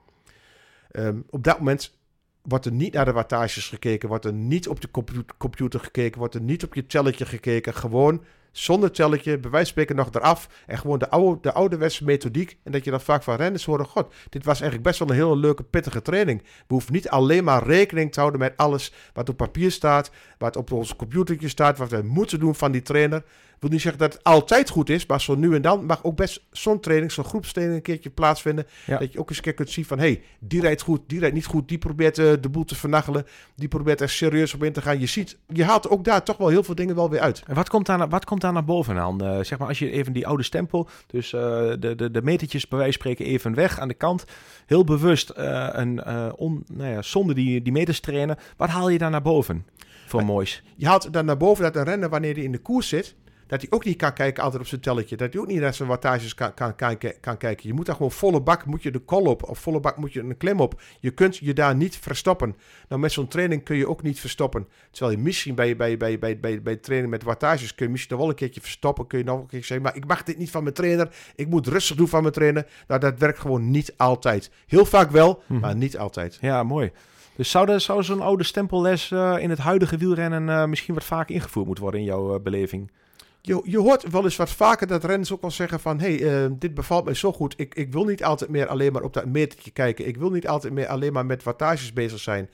[0.91, 1.97] Ehm, op dat moment
[2.41, 4.09] wordt er niet naar de wattages gekeken...
[4.09, 6.19] wordt er niet op de compu- computer gekeken...
[6.19, 7.73] wordt er niet op je telletje gekeken.
[7.73, 10.49] Gewoon zonder telletje, bij wijze van spreken nog eraf.
[10.67, 12.57] En gewoon de, oude, de ouderwetse methodiek.
[12.63, 13.87] En dat je dan vaak van renners hoort...
[13.87, 16.41] God, dit was eigenlijk best wel een hele leuke, pittige training.
[16.41, 20.11] We hoeven niet alleen maar rekening te houden met alles wat op papier staat...
[20.37, 23.23] wat op ons computertje staat, wat we moeten doen van die trainer.
[23.61, 26.03] Ik wil niet zeggen dat het altijd goed is, maar zo nu en dan mag
[26.03, 28.67] ook best zo'n training, zo'n groepstraining een keertje plaatsvinden.
[28.85, 28.97] Ja.
[28.97, 31.19] Dat je ook eens een keer kunt zien van, hé, hey, die rijdt goed, die
[31.19, 34.63] rijdt niet goed, die probeert eh, de boel te vernachelen, die probeert er serieus op
[34.63, 34.99] in te gaan.
[34.99, 37.43] Je ziet, je haalt ook daar toch wel heel veel dingen wel weer uit.
[37.47, 39.21] En wat komt daar, naar- wat komt daar naar boven dan?
[39.21, 41.41] Eh, zeg maar als je even die oude stempel, dus eh,
[41.79, 44.25] de, de, de metertjes bij wijze van spreken even weg aan de kant.
[44.65, 48.37] Heel bewust eh, een, on, nou ja, zonder die, die meters trainen.
[48.57, 49.65] Wat haal je daar naar boven
[50.07, 50.63] voor moois?
[50.75, 53.15] Je haalt dan naar boven dat een renner, wanneer hij in de koers zit,
[53.51, 55.15] dat hij ook niet kan kijken altijd op zijn telletje.
[55.17, 57.67] Dat hij ook niet naar zijn wattages kan, kan, kan, kan kijken.
[57.67, 60.13] Je moet daar gewoon volle bak, moet je de kol op, of volle bak moet
[60.13, 60.81] je een klim op.
[60.99, 62.55] Je kunt je daar niet verstoppen.
[62.89, 64.67] Nou, met zo'n training kun je ook niet verstoppen.
[64.91, 68.11] Terwijl je misschien bij, bij, bij, bij, bij, bij trainen met wattages kun je misschien
[68.15, 69.07] nog wel een keertje verstoppen.
[69.07, 71.09] Kun je nog een keer zeggen, maar ik mag dit niet van mijn trainer.
[71.35, 72.67] Ik moet rustig doen van mijn trainer.
[72.87, 74.51] Nou, dat werkt gewoon niet altijd.
[74.67, 75.59] Heel vaak wel, Mhm.
[75.59, 76.37] maar niet altijd.
[76.41, 76.91] Ja, mooi.
[77.35, 81.03] Dus zou, er- zou zo'n oude stempelles eh, in het huidige wielrennen eh, misschien wat
[81.03, 82.91] vaker ingevoerd moeten worden in jouw eh, beleving?
[83.41, 85.99] Je, je hoort wel eens wat vaker dat renners ook wel zeggen van...
[85.99, 87.53] hé, hey, eh, dit bevalt mij zo goed.
[87.57, 90.07] Ik, ik wil niet altijd meer alleen maar op dat metertje kijken.
[90.07, 92.49] Ik wil niet altijd meer alleen maar met wattages bezig zijn.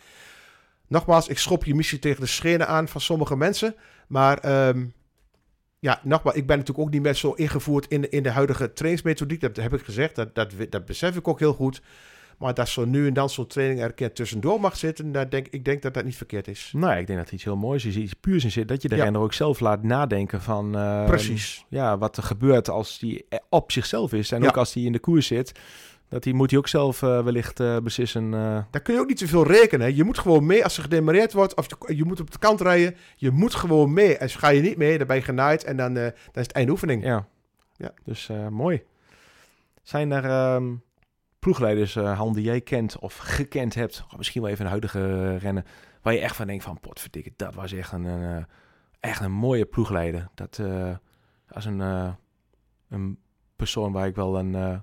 [0.87, 3.75] Nogmaals, ik schop je missie tegen de schenen aan van sommige mensen.
[4.07, 4.85] Maar ehm,
[5.79, 9.41] ja, nogmaals, ik ben natuurlijk ook niet meer zo ingevoerd in in de huidige trainingsmethodiek.
[9.41, 11.81] Dat heb ik gezegd, dat, dat, dat besef ik ook heel goed.
[12.37, 15.11] Maar dat zo nu en dan zo'n training er een keer tussendoor mag zitten...
[15.11, 16.71] Daar denk, ik denk dat dat niet verkeerd is.
[16.75, 18.67] Nou, ik denk dat iets heel moois is, iets puurs in zit.
[18.67, 19.03] Dat je de Ja.
[19.03, 20.75] renner ook zelf laat nadenken van...
[20.77, 21.65] eh, Precies.
[21.69, 24.31] Ja, wat er gebeurt als die op zichzelf is.
[24.31, 24.47] En Ja.
[24.47, 25.51] ook als hij in de koers zit.
[26.09, 28.33] Dat hij moet hij ook zelf eh, wellicht eh, beslissen.
[28.33, 28.39] eh,
[28.71, 29.87] Daar kun je ook niet te veel rekenen.
[29.87, 29.93] hè.
[29.95, 31.55] Je moet gewoon mee als er gedemareerd wordt.
[31.55, 32.95] Of je, je moet op de kant rijden.
[33.15, 34.17] Je moet gewoon mee.
[34.17, 35.63] En ga je niet mee, dan ben je genaaid.
[35.63, 37.03] En dan, dan is het einde oefening.
[37.03, 37.27] Ja.
[37.75, 37.91] Ja.
[38.03, 38.83] Dus mooi.
[39.83, 40.73] Zijn er ehm,
[41.47, 44.99] ploegleiders, eh Han, die jij kent of gekend hebt, of misschien wel even een huidige
[44.99, 45.65] eh, rennen,
[46.01, 48.43] waar je echt van denkt van, potverdikke, dat was echt een, eh,
[48.99, 50.27] echt een mooie ploegleider.
[50.33, 50.95] Dat eh
[51.49, 52.13] als een, eh,
[52.89, 53.19] een
[53.55, 54.77] persoon waar ik wel een, eh,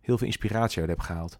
[0.00, 1.36] heel veel inspiratie uit heb gehaald.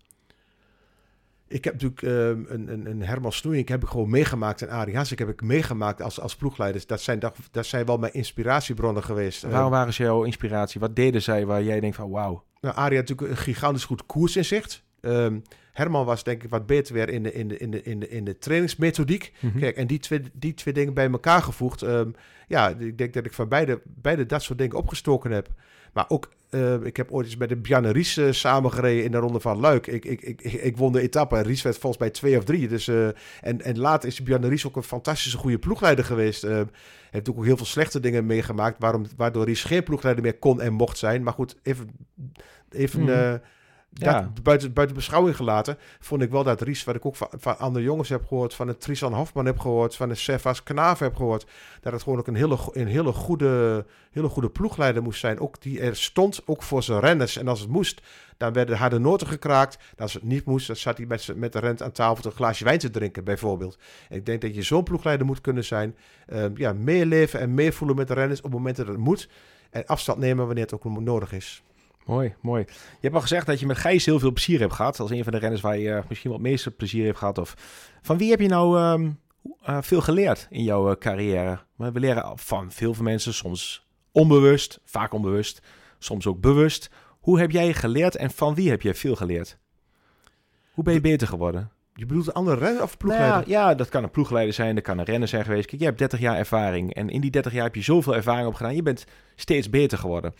[1.49, 2.03] Ik heb natuurlijk
[2.51, 4.63] een, een, een Herman Snoeink heb ik gewoon meegemaakt.
[4.63, 6.87] En Arie Hassik heb ik meegemaakt als, als ploegleiders.
[6.87, 9.43] Dat zijn, dat, dat zijn wel mijn inspiratiebronnen geweest.
[9.43, 10.81] Waarom waren ze jouw inspiratie?
[10.81, 12.45] Wat deden zij waar jij denkt van, wauw.
[12.63, 14.83] Nou, Arie had natuurlijk een gigantisch goed koersinzicht.
[15.01, 15.39] Ehm,
[15.73, 18.09] Herman was denk ik wat beter weer in de, in de, in de, in de,
[18.09, 19.33] in de trainingsmethodiek.
[19.41, 19.59] Mhm.
[19.59, 21.83] Kijk, en die twee, die twee dingen bij elkaar gevoegd.
[21.83, 22.11] ehm,
[22.49, 25.49] ja, ik denk dat ik van beide, beide dat soort dingen opgestoken heb.
[25.93, 29.19] Maar ook, eh, ik heb ooit eens met een Bjarne Ries eh, samengereden in de
[29.19, 29.87] Ronde van Luik.
[29.87, 32.69] Ik, ik, ik, ik won de etappe Ries werd volgens mij twee of drie.
[32.69, 33.07] Dus, eh,
[33.41, 36.47] en, en later is Bjarne Ries ook een fantastische goede ploegleider geweest.
[37.11, 40.73] Heeft ook heel veel slechte dingen meegemaakt, waarom, waardoor Ries geen ploegleider meer kon en
[40.73, 41.23] mocht zijn.
[41.23, 41.91] Maar goed, even,
[42.71, 43.39] even Mhm.
[43.93, 48.09] Dat buiten, beschouwing gelaten, vond ik wel dat Ries, wat ik ook van, andere jongens
[48.09, 51.47] heb gehoord, van een Tristan Hofman heb gehoord, van een Servas Knaaf heb gehoord,
[51.81, 55.41] dat het gewoon ook een hele, hele, goede, hele goede ploegleider moest zijn.
[55.41, 57.37] Ook die er stond, ook voor zijn renners.
[57.37, 58.01] En als het moest,
[58.37, 59.79] dan werden harde noten gekraakt.
[59.99, 62.65] Als het niet moest, dan zat hij met, met de rent aan tafel een glaasje
[62.65, 63.79] wijn te drinken, bijvoorbeeld.
[64.09, 65.97] Ik denk dat je zo'n ploegleider moet kunnen zijn.
[66.27, 69.29] Ehm, ja, meeleven en meevoelen met de renners op momenten dat het moet.
[69.71, 71.63] En afstand nemen wanneer het ook nodig is.
[72.07, 72.65] Mooi, mooi.
[72.69, 75.01] Je hebt al gezegd dat je met Gijs heel veel plezier hebt gehad.
[75.01, 77.39] Als een van de renners waar je eh, misschien wel het meeste plezier heeft gehad.
[77.39, 77.55] Of
[78.03, 79.11] van wie heb je nou ehm,
[79.63, 81.59] eh, veel geleerd in jouw eh, carrière?
[81.77, 85.63] Maar we leren van veel van mensen, soms onbewust, vaak onbewust,
[85.99, 86.91] soms ook bewust.
[87.21, 89.59] Hoe heb jij geleerd en van wie heb je veel geleerd?
[90.73, 91.71] Hoe ben je beter geworden?
[91.95, 93.51] Je bedoelt een andere renner of Nou ploegleider?
[93.51, 95.67] ja, ja, dat kan een ploegleider zijn, dat kan een renner zijn geweest.
[95.67, 98.47] Kijk, je hebt 30 jaar ervaring en in die 30 jaar heb je zoveel ervaring
[98.47, 98.75] opgedaan.
[98.75, 99.05] Je bent
[99.37, 100.35] steeds beter geworden.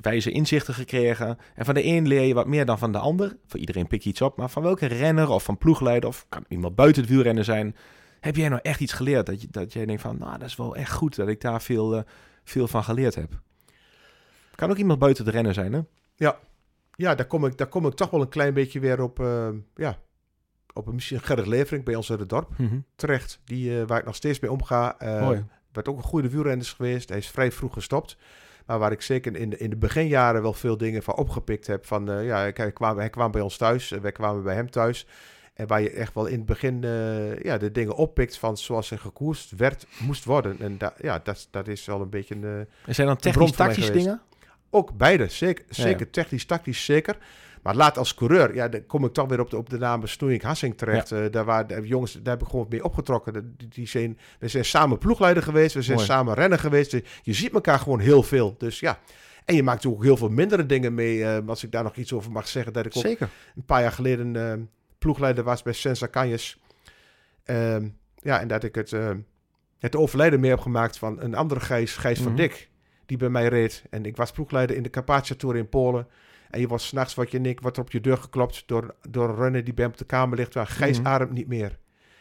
[0.00, 1.38] Wijze inzichten gekregen.
[1.54, 3.36] En van de een leer je wat meer dan van de ander.
[3.46, 4.36] Voor iedereen pik je iets op.
[4.36, 7.76] Maar van welke renner of van ploegleider of kan iemand buiten het wielrennen zijn.
[8.20, 9.26] Heb jij nou echt iets geleerd?
[9.26, 11.62] Dat, je, dat jij denkt van, nou, dat is wel echt goed dat ik daar
[11.62, 12.02] veel, eh,
[12.44, 13.40] veel van geleerd heb.
[14.54, 15.80] Kan ook iemand buiten de rennen zijn, hè?
[16.96, 19.48] Ja, daar kom, ik, daar kom ik toch wel een klein beetje weer op, eh,
[19.74, 19.98] ja,
[20.72, 22.50] op een, misschien Gerrit Levering bij ons uit het dorp
[22.96, 23.40] terecht.
[23.44, 24.96] Die, eh, waar ik nog steeds mee omga.
[25.20, 25.44] Mooi.
[25.72, 27.08] Werd ook een goede wielrenner geweest.
[27.08, 28.16] Hij is vrij vroeg gestopt.
[28.72, 31.86] Maar waar ik zeker in de, in de beginjaren wel veel dingen van opgepikt heb.
[31.86, 33.92] Van, eh, ja, hij, kwam, hij kwam bij ons thuis.
[33.92, 35.06] en wij kwamen bij hem thuis.
[35.54, 38.90] En waar je echt wel in het begin eh, ja, de dingen oppikt van zoals
[38.90, 40.56] er gekoerst werd, moest worden.
[40.60, 42.44] En da, ja, dat, dat is wel een beetje een...
[42.44, 44.04] eh, Er zijn dan bron technisch van mij tactische geweest.
[44.06, 44.20] dingen?
[44.70, 47.16] ook beide, zeker, Ja, zeker technisch, tactisch zeker.
[47.62, 50.06] Maar laat als coureur, ja, dan kom ik toch weer op de, op de naam
[50.06, 51.12] Snoeink Hassing terecht.
[51.12, 53.54] Eh, daar waren de jongens, daar heb ik gewoon mee opgetrokken.
[53.56, 56.08] Die, die zijn, we zijn samen ploegleider geweest, we zijn Mooi.
[56.08, 56.90] samen renner geweest.
[56.90, 58.54] Dus je ziet elkaar gewoon heel veel.
[58.58, 58.98] Dus ja,
[59.44, 61.24] en je maakt ook heel veel mindere dingen mee.
[61.24, 63.28] eh, als ik daar nog iets over mag zeggen, dat ik ook Zeker.
[63.56, 64.58] een paar jaar geleden eh,
[64.98, 66.58] ploegleider was bij Sensa Canjes.
[67.44, 68.92] Ehm, ja, en dat ik het,
[69.78, 72.40] het overlijden mee heb gemaakt van een andere Gijs, Gijs van Mhm.
[72.40, 72.68] Dik,
[73.06, 73.84] die bij mij reed.
[73.90, 76.06] En ik was ploegleider in de Carpathia Tour in Polen.
[76.52, 79.28] En je wordt s'nachts, wat je Nick, wordt er op je deur geklopt door, door
[79.28, 80.54] een runner die bij hem op de kamer ligt.
[80.54, 81.06] Waar Gijs Mhm.
[81.06, 81.78] ademt niet meer.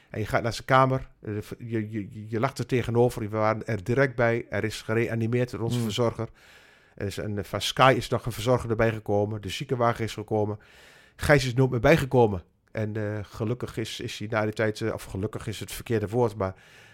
[0.09, 3.21] En je gaat naar zijn kamer, eh, je, je, je lacht er tegenover.
[3.21, 4.45] We waren er direct bij.
[4.49, 5.83] Er is gereanimeerd door onze Mhm.
[5.83, 6.27] verzorger.
[6.95, 9.41] Er is een, van Sky is nog een verzorger erbij gekomen.
[9.41, 10.59] De ziekenwagen is gekomen.
[11.15, 12.43] Gijs is nooit meer bijgekomen.
[12.71, 16.07] En eh, gelukkig is, is hij na die tijd, eh, of gelukkig is het verkeerde
[16.09, 16.53] woord, maar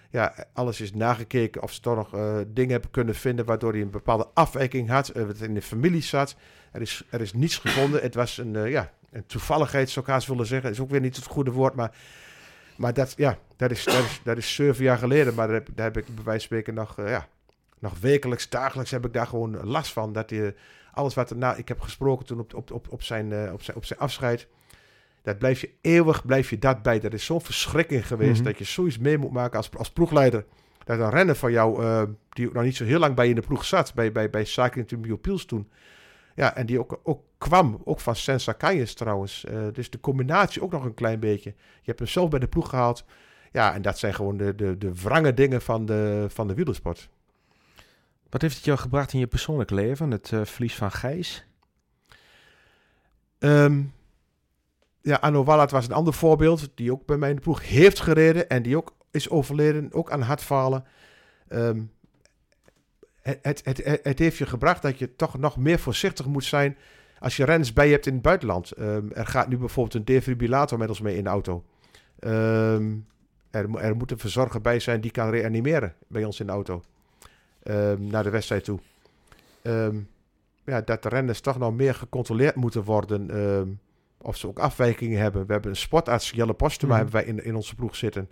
[0.09, 3.81] ja, alles is nagekeken of ze toch nog eh, dingen hebben kunnen vinden waardoor hij
[3.81, 6.35] een bepaalde afwijking had, eh, wat in de familie zat.
[6.71, 8.01] Er is, er is niets gevonden.
[8.01, 10.69] Het was een, eh, ja, een toevalligheid, zou ik haast willen zeggen.
[10.69, 11.95] is ook weer niet het goede woord, maar,
[12.77, 15.35] maar dat, ja, dat, is, dat, is, dat is zeven jaar geleden.
[15.35, 17.27] Maar daar heb, daar heb ik bij wijze van spreken nog, ja,
[17.79, 20.13] nog wekelijks, dagelijks heb ik daar gewoon last van.
[20.13, 20.55] Dat je
[20.91, 23.77] alles wat er na, ik heb gesproken toen op, op, op, op, zijn, op, zijn,
[23.77, 24.47] op zijn afscheid.
[25.27, 26.99] Dat blijf je eeuwig, blijf je dat bij.
[26.99, 28.43] Dat is zo'n verschrikking geweest Mhm.
[28.43, 30.45] dat je zoiets mee moet maken als, als ploegleider.
[30.83, 33.29] Dat een renner van jou, eh, die ook nog niet zo heel lang bij je
[33.33, 35.69] in de ploeg zat, bij, bij, bij Cycling to Biopiels toen.
[36.35, 39.45] Ja, en die ook, ook kwam, ook van Sensa Kayes trouwens.
[39.45, 41.49] Eh, dus de combinatie ook nog een klein beetje.
[41.57, 43.05] Je hebt hem zelf bij de ploeg gehaald.
[43.51, 47.09] Ja, en dat zijn gewoon de, de, de wrange dingen van de, van de wielersport.
[48.29, 51.45] Wat heeft het jou gebracht in je persoonlijk leven, het eh, verlies van Gijs?
[53.39, 53.81] Ehm,
[55.07, 56.69] ja, Wallat was een ander voorbeeld.
[56.75, 58.49] Die ook bij mij in de ploeg heeft gereden.
[58.49, 59.93] En die ook is overleden.
[59.93, 60.85] Ook aan hartfalen.
[61.47, 61.81] Ehm,
[63.21, 66.77] het, het, het, heeft je gebracht dat je toch nog meer voorzichtig moet zijn.
[67.19, 68.71] Als je renners bij je hebt in het buitenland.
[68.71, 71.63] Ehm, er gaat nu bijvoorbeeld een defibrillator met ons mee in de auto.
[72.19, 72.95] Ehm,
[73.49, 76.83] er, er moet een verzorger bij zijn die kan reanimeren bij ons in de auto.
[77.97, 78.79] Naar de wedstrijd toe.
[80.65, 83.29] Ja, dat de renners toch nog meer gecontroleerd moeten worden.
[84.21, 85.45] Of ze ook afwijkingen hebben.
[85.45, 87.01] We hebben een sportarts, Jelle Postuma, Mhm.
[87.03, 88.29] hebben wij in, in onze ploeg zitten.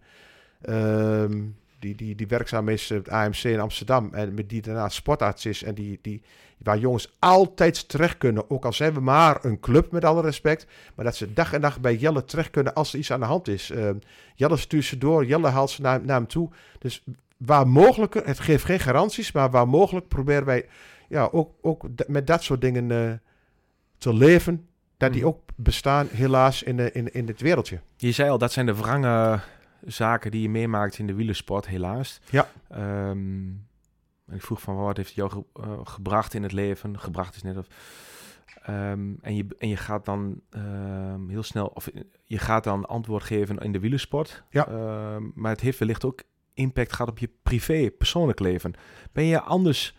[0.61, 1.43] Ehm,
[1.79, 4.09] die, die, die werkzaam is op het AMC in Amsterdam.
[4.13, 5.63] En met die daarnaast sportarts is.
[5.63, 6.21] En die, die,
[6.57, 8.49] waar jongens altijd terecht kunnen.
[8.49, 10.67] Ook al zijn we maar een club, met alle respect.
[10.95, 13.25] Maar dat ze dag en dag bij Jelle terecht kunnen als er iets aan de
[13.25, 13.69] hand is.
[13.69, 13.95] Ehm,
[14.35, 15.25] Jelle stuurt ze door.
[15.25, 16.49] Jelle haalt ze naar, naar hem toe.
[16.79, 17.03] Dus
[17.37, 19.31] waar mogelijk, het geeft geen garanties.
[19.31, 20.65] Maar waar mogelijk proberen wij
[21.09, 23.11] ja, ook, ook met dat soort dingen eh,
[23.97, 24.67] te leven.
[24.97, 25.29] Dat die Mhm.
[25.29, 27.79] ook bestaan helaas in, de, in, in dit wereldje.
[27.97, 29.39] Je zei al, dat zijn de wrange
[29.85, 32.19] zaken die je meemaakt in de wielersport, helaas.
[32.29, 32.47] Ja.
[32.69, 33.47] Ehm,
[34.27, 36.99] en ik vroeg van, wat heeft jou ge- eh, gebracht in het leven?
[36.99, 37.67] Gebracht is net of...
[38.63, 42.85] Ehm, en, je, en je gaat dan ehm, heel snel, of eh, je gaat dan
[42.85, 44.43] antwoord geven in de wielersport.
[44.49, 44.67] Ja.
[45.33, 46.21] Maar het heeft wellicht ook
[46.53, 48.73] impact gehad op je privé, persoonlijk leven.
[49.11, 49.95] Ben je anders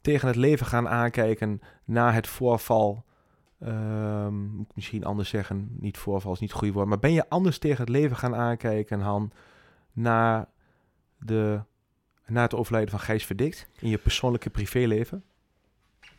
[0.00, 3.04] tegen het leven gaan aankijken na het voorval?
[3.60, 6.84] Ehm, moet ik misschien anders zeggen, niet voorval is niet het goede.
[6.84, 9.32] Maar ben je anders tegen het leven gaan aankijken, Han,
[9.92, 10.48] na,
[11.18, 11.60] de,
[12.26, 15.24] na het overlijden van Gijs Verdikt in je persoonlijke privéleven?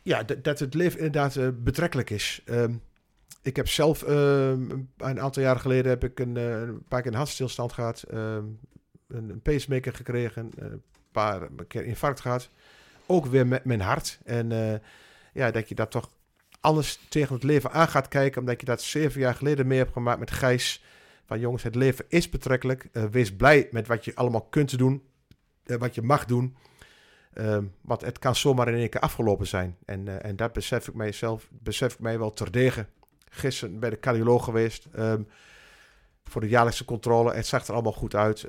[0.02, 2.42] Ja, dat, het leven inderdaad eh, betrekkelijk is.
[2.44, 2.74] Ehm,
[3.42, 7.10] ik heb zelf ehm, een aantal jaren geleden heb ik een, eh, een paar keer
[7.10, 8.04] een hartstilstand gehad.
[8.08, 8.58] een,
[9.06, 10.50] een pacemaker gekregen.
[10.58, 10.82] eh, Een
[11.12, 12.48] paar keer infarct gehad.
[13.06, 14.20] Ook weer met mijn hart.
[14.24, 14.48] En
[15.32, 16.10] ja, dat je dat toch
[16.60, 18.40] anders tegen het leven aan gaat kijken.
[18.40, 20.84] Omdat je dat zeven jaar geleden mee hebt gemaakt met Gijs.
[21.26, 22.88] Van jongens, het leven is betrekkelijk.
[22.92, 25.02] Eh, wees blij met wat je allemaal kunt doen.
[25.64, 26.56] eh, wat je mag doen.
[27.32, 29.76] Ehm, want het kan zomaar in één keer afgelopen zijn.
[29.84, 32.86] En, eh, en dat besef ik mijzelf, besef ik mij wel terdege.
[33.30, 34.86] Gisteren bij de cardioloog geweest.
[34.92, 35.22] ehm,
[36.24, 37.34] voor de jaarlijkse controle.
[37.34, 38.46] Het zag er allemaal goed uit.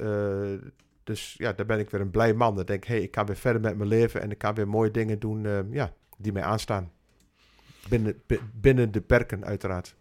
[1.04, 2.56] dus ja, daar ben ik weer een blij man.
[2.56, 4.22] Dan denk ik, hey, ik kan weer verder met mijn leven.
[4.22, 6.92] En ik kan weer mooie dingen doen ehm, ja, die mij aanstaan.
[7.90, 9.96] Binnen, bi- binnen de perken uiteraard.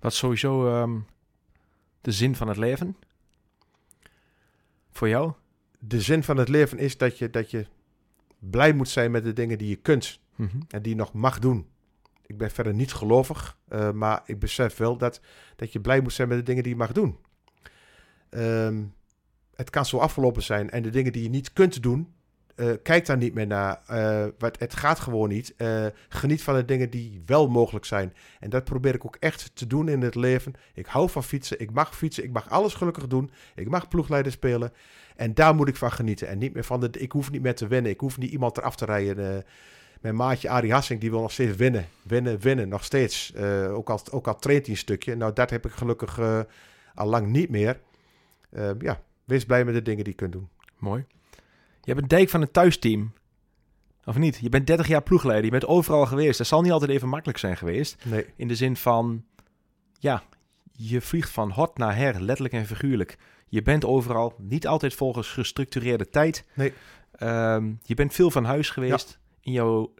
[0.00, 0.98] Wat is sowieso ehm,
[2.00, 2.96] de zin van het leven?
[4.90, 5.32] Voor jou?
[5.78, 7.66] De zin van het leven is dat je, dat je
[8.38, 10.20] blij moet zijn met de dingen die je kunt.
[10.34, 10.60] Mhm.
[10.68, 11.66] en die je nog mag doen.
[12.26, 15.20] Ik ben verder niet gelovig, eh, maar ik besef wel dat,
[15.56, 17.18] dat je blij moet zijn met de dingen die je mag doen.
[18.28, 18.82] Ehm,
[19.54, 22.12] het kan zo afgelopen zijn en de dingen die je niet kunt doen,
[22.62, 23.80] eh, kijk daar niet meer naar.
[23.86, 25.54] Eh, wat, het gaat gewoon niet.
[25.56, 28.14] Eh, geniet van de dingen die wel mogelijk zijn.
[28.40, 30.54] En dat probeer ik ook echt te doen in het leven.
[30.74, 33.30] Ik hou van fietsen, ik mag fietsen, ik mag alles gelukkig doen.
[33.54, 34.72] Ik mag ploegleider spelen.
[35.16, 36.28] En daar moet ik van genieten.
[36.28, 36.90] En niet meer van de.
[36.90, 37.90] Ik hoef niet meer te winnen.
[37.90, 39.44] Ik hoef niet iemand eraf te rijden.
[40.00, 41.86] mijn maatje Arie Hassing, die wil nog steeds winnen.
[42.02, 43.36] Winnen, winnen, nog steeds.
[43.70, 45.14] Ook, al, ook al traint hij een stukje.
[45.14, 46.20] Nou, dat heb ik gelukkig
[46.94, 47.80] al lang niet meer.
[48.78, 50.48] Ja, wees blij met de dingen die je kunt doen.
[50.78, 51.04] Mooi.
[51.84, 53.12] Je hebt een dijk van het thuisteam.
[54.04, 54.38] Of niet?
[54.40, 55.44] Je bent 30 jaar ploegleider.
[55.44, 56.38] Je bent overal geweest.
[56.38, 58.04] Dat zal niet altijd even makkelijk zijn geweest.
[58.04, 59.24] Nee, In de zin van,
[59.98, 60.22] ja,
[60.72, 63.18] je vliegt van hot naar her, letterlijk en figuurlijk.
[63.48, 66.44] Je bent overal, niet altijd volgens gestructureerde tijd.
[66.54, 66.72] Nee.
[67.12, 69.94] Ehm, je bent veel van huis geweest in jouw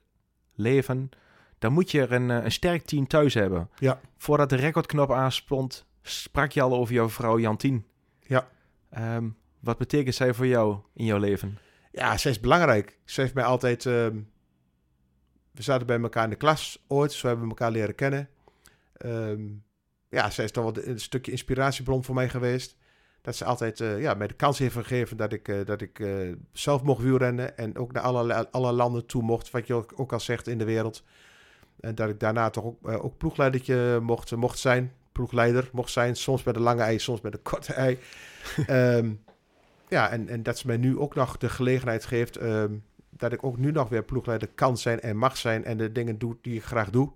[0.55, 1.11] leven.
[1.59, 3.71] Dan moet je er een, eh, een sterk team thuis hebben.
[3.79, 4.01] Ja.
[4.17, 7.85] Voordat de recordknop aanspond, sprak je al over jouw vrouw Jantien.
[8.21, 8.49] Ja.
[8.91, 9.29] Ehm,
[9.61, 11.59] wat betekent zij voor jou in jouw leven?
[11.93, 12.99] Ja, zij is belangrijk.
[13.05, 13.87] Ze heeft mij altijd...
[13.87, 14.21] ehm,
[15.53, 17.13] we zaten bij elkaar in de klas ooit.
[17.13, 18.29] Zo hebben we elkaar leren kennen.
[18.93, 19.43] Ehm,
[20.09, 22.77] ja, zij is toch wel een stukje inspiratiebron voor mij geweest.
[23.21, 26.01] Dat ze altijd eh, ja, mij de kans heeft gegeven dat ik, eh, dat ik
[26.01, 27.57] eh, zelf mocht wielrennen.
[27.57, 30.59] En ook naar alle, alle landen toe mocht, wat je ook, ook al zegt in
[30.59, 31.05] de wereld.
[31.81, 34.93] En dat ik daarna toch ook, ook ploegleidertje mocht, mocht zijn.
[35.13, 36.17] Ploegleider mocht zijn.
[36.17, 37.99] Soms met de lange ei, soms met de korte ei.
[38.67, 39.13] Ehm,
[39.93, 42.37] ja, en, en dat ze mij nu ook nog de gelegenheid geeft...
[42.37, 42.73] ehm,
[43.11, 45.65] dat ik ook nu nog weer ploegleider kan zijn en mag zijn...
[45.65, 47.13] en de dingen doe die ik graag doe.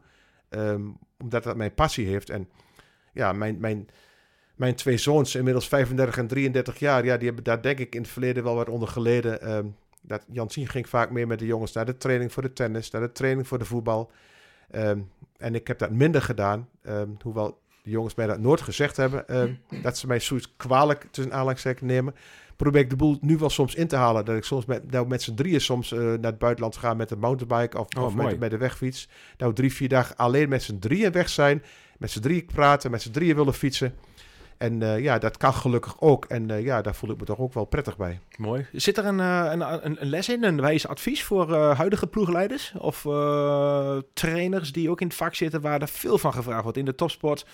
[0.49, 0.83] Ehm,
[1.19, 2.31] omdat dat mijn passie heeft.
[2.31, 2.49] En
[3.13, 3.89] ja, mijn, mijn,
[4.55, 7.05] mijn twee zoons, inmiddels 35 en 33 jaar...
[7.05, 9.41] Ja, die hebben daar denk ik in het verleden wel wat onder geleden.
[9.41, 9.67] Ehm,
[10.03, 12.91] dat Jansien ging vaak mee met de jongens naar de training voor de tennis...
[12.91, 14.11] naar de training voor de voetbal.
[15.37, 16.69] En ik heb dat minder gedaan.
[17.23, 19.25] hoewel de jongens mij dat nooit gezegd hebben...
[19.83, 22.15] dat ze mij zoiets kwalijk tussen aanhalingstekens nemen
[22.57, 24.25] probeer ik de boel nu wel soms in te halen.
[24.25, 27.11] Dat ik soms met, nou, met z'n drieën soms eh, naar het buitenland ga met
[27.11, 29.09] een mountainbike of, Oh, of met, met de wegfiets.
[29.39, 31.63] Nou, drie, vier dagen alleen met z'n drieën weg zijn.
[31.99, 33.95] Met z'n drieën praten, met z'n drieën willen fietsen.
[34.59, 36.25] En eh, ja, dat kan gelukkig ook.
[36.25, 38.21] En eh, ja, daar voel ik me toch ook wel prettig bij.
[38.37, 38.67] Mooi.
[38.73, 43.01] Zit er een, een, een, les in, een wijs advies voor huidige ploegleiders of
[44.13, 46.79] trainers die ook in het vak zitten waar er veel van gevraagd wordt?
[46.79, 47.47] In de topsport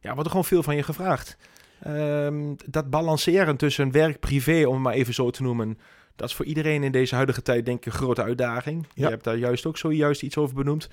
[0.00, 1.36] ja, wordt er gewoon veel van je gevraagd.
[1.82, 5.78] Ehm, dat balanceren tussen werk, privé, om het maar even zo te noemen,
[6.16, 8.86] dat is voor iedereen in deze huidige tijd denk ik een grote uitdaging.
[8.94, 10.88] Je hebt daar juist ook zojuist iets over benoemd.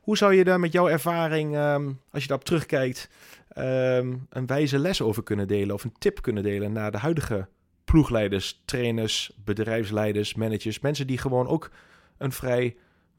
[0.00, 3.08] Hoe zou je daar met jouw ervaring, ehm, als je daarop terugkijkt,
[3.48, 7.48] ehm, een wijze les over kunnen delen of een tip kunnen delen naar de huidige
[7.84, 11.70] ploegleiders, trainers, bedrijfsleiders, managers, mensen die gewoon ook
[12.18, 12.76] een vrij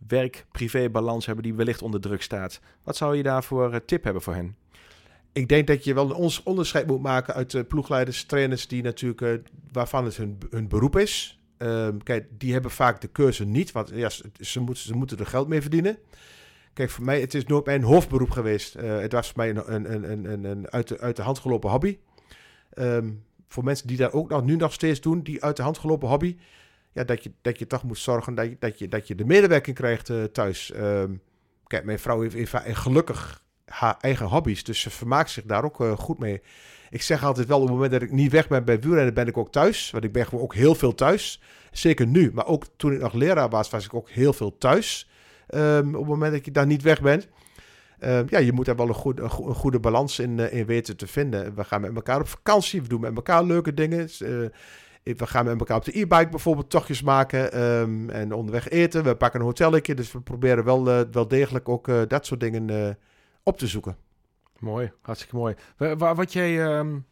[0.07, 2.59] werk-privé-balans hebben die wellicht onder druk staat.
[2.83, 4.55] Wat zou je daarvoor eh, tip hebben voor hen?
[5.33, 9.21] Ik denk dat je wel een onderscheid moet maken uit de ploegleiders, trainers die natuurlijk,
[9.21, 9.33] eh,
[9.71, 11.39] waarvan het hun, hun beroep is.
[11.57, 14.09] Ehm, kijk, die hebben vaak de keuze niet, want ja,
[14.39, 15.97] ze, moeten, ze moeten er geld mee verdienen.
[16.73, 18.75] Kijk, voor mij, het is nooit mijn hoofdberoep geweest.
[18.75, 21.39] Uh, het was voor mij een, een, een, een, een uit, de, uit de hand
[21.39, 21.97] gelopen hobby.
[22.77, 25.77] Um, voor mensen die dat ook nog, nu nog steeds doen, die uit de hand
[25.77, 26.37] gelopen hobby.
[26.91, 29.25] Ja, dat je, dat je toch moet zorgen dat je, dat je, dat je de
[29.25, 30.73] medewerking krijgt thuis.
[30.75, 31.21] Um,
[31.67, 35.79] kijk, mijn vrouw heeft, heeft, gelukkig haar eigen hobby's, dus ze vermaakt zich daar ook
[35.79, 36.41] uh, goed mee.
[36.89, 39.27] Ik zeg altijd wel, op het moment dat ik niet weg ben bij wielrennen, ben
[39.27, 39.91] ik ook thuis.
[39.91, 41.41] Want ik ben gewoon ook heel veel thuis.
[41.71, 45.09] Zeker nu, maar ook toen ik nog leraar was, was ik ook heel veel thuis.
[45.49, 47.27] Um, op het moment dat je daar niet weg bent.
[47.99, 50.97] Um, ja, je moet daar wel een, goed, een, goede balans in, uh, in weten
[50.97, 51.55] te vinden.
[51.55, 53.99] We gaan met elkaar op vakantie, we doen met elkaar leuke dingen.
[54.19, 54.47] Uh,
[55.03, 59.03] we gaan met elkaar op de e-bike bijvoorbeeld tochtjes maken um, en onderweg eten.
[59.03, 62.97] We pakken een hotelletje, dus we proberen wel, wel degelijk ook dat soort dingen
[63.43, 63.97] op te zoeken.
[64.59, 65.55] Mooi, hartstikke mooi.
[65.77, 67.05] Waar, wat jij um,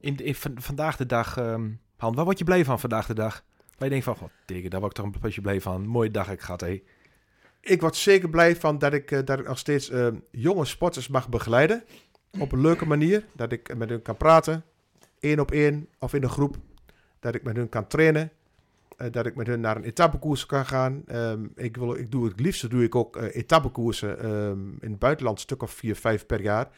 [0.00, 3.44] in, in vandaag de dag, um, Han, waar word je blij van vandaag de dag?
[3.56, 5.86] Waar je denkt van, god, tegen, daar word ik toch een beetje blij van.
[5.86, 6.82] Mooie dag ik gehad, hé.
[7.60, 11.08] Ik word zeker blij van dat ik, uh, dat ik nog steeds uh, jonge sporters
[11.08, 11.84] mag begeleiden.
[12.38, 13.26] Op een leuke manier.
[13.32, 14.64] Dat ik met hun kan praten.
[15.18, 16.56] één op één of in een groep.
[17.18, 18.32] Dat ik met hun kan trainen.
[19.02, 21.02] Uh, dat ik met hun naar een etappekoers kan gaan.
[21.12, 24.98] Um, ik, wil, ik doe het liefst doe ik ook uh, etappekoersen um, in het
[24.98, 26.68] buitenland, een stuk of vier, vijf per jaar.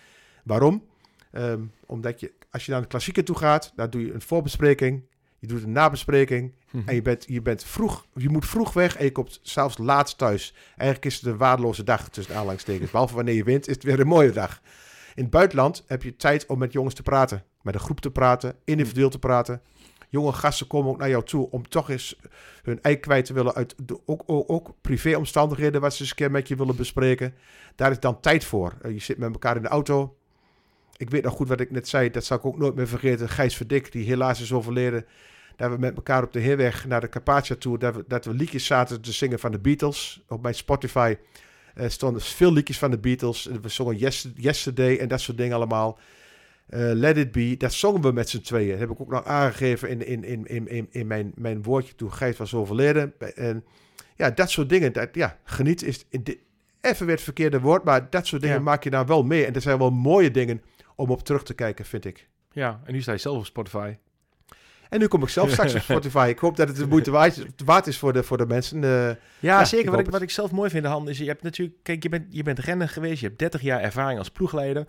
[0.44, 0.84] Waarom?
[1.32, 5.02] Um, omdat je, als je naar een klassieker toe gaat, dan doe je een voorbespreking,
[5.38, 6.88] je doet een nabespreking mm-hmm.
[6.88, 10.18] en je bent, je bent vroeg, je moet vroeg weg en je komt zelfs laatst
[10.18, 10.54] thuis.
[10.76, 12.90] Eigenlijk is het een waardeloze dag tussen aanhalingstekens.
[12.90, 14.60] Behalve wanneer je wint, is het weer een mooie dag.
[15.14, 18.10] In het buitenland heb je tijd om met jongens te praten, met een groep te
[18.10, 19.62] praten, individueel te praten
[20.12, 22.16] jonge gasten komen ook naar jou toe om toch eens
[22.62, 26.30] hun ei kwijt te willen uit ook, ook, ook privéomstandigheden wat ze eens een keer
[26.30, 27.34] met je willen bespreken.
[27.76, 28.74] Daar is dan tijd voor.
[28.82, 30.16] Uh, je zit met elkaar in de auto.
[30.96, 33.28] Ik weet nog goed wat ik net zei, dat zal ik ook nooit meer vergeten.
[33.28, 35.06] Gijs Verdik, die helaas is overleden.
[35.56, 38.34] Dat we met elkaar op de heerweg naar de Carpathia toe, dat we, dat we
[38.34, 40.22] liedjes zaten te zingen van de Beatles.
[40.28, 41.16] Op mijn Spotify
[41.74, 43.48] uh, stonden veel liedjes van de Beatles.
[43.62, 43.96] We zongen
[44.34, 45.98] Yesterday en dat soort dingen allemaal.
[46.74, 48.70] Uh, Let It Be, dat zongen we met z'n tweeën.
[48.70, 51.94] Dat heb ik ook nog aangegeven in, in, in, in, in, in mijn, mijn woordje
[51.94, 53.12] toen Gijs was overleden.
[53.34, 53.64] En
[54.16, 56.04] ja, dat soort dingen, dat, ja, geniet is
[56.80, 59.46] even weer het verkeerde woord, maar dat soort dingen maak je daar wel mee.
[59.46, 60.62] En er zijn wel mooie dingen
[60.96, 62.28] om op terug te kijken, vind ik.
[62.52, 63.96] Ja, en nu sta je zelf op Spotify.
[64.88, 66.26] En nu kom ik zelf straks op Spotify.
[66.28, 67.10] Ik hoop dat het de moeite
[67.64, 68.82] waard is voor de, voor de mensen.
[68.82, 69.90] Uh, ja, ja, zeker.
[69.90, 71.76] Wat ik, wat ik zelf mooi vind, Han, is je hebt natuurlijk...
[71.82, 73.20] Kijk, je bent, je bent renner geweest.
[73.20, 74.86] Je hebt 30 jaar ervaring als ploegleider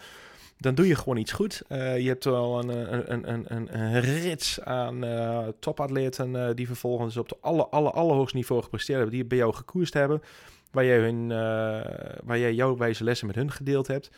[0.58, 1.62] dan doe je gewoon iets goed.
[1.70, 6.68] Uh, je hebt wel een, een, een, een, een rits aan uh, topatleten uh, die
[6.68, 10.22] vervolgens op de alle, alle, allerhoogste niveau gepresteerd hebben, die bij jou gekoerst hebben,
[10.72, 11.28] waar jij, hun,
[12.24, 14.12] waar jij jouw wijze lessen met hun gedeeld hebt.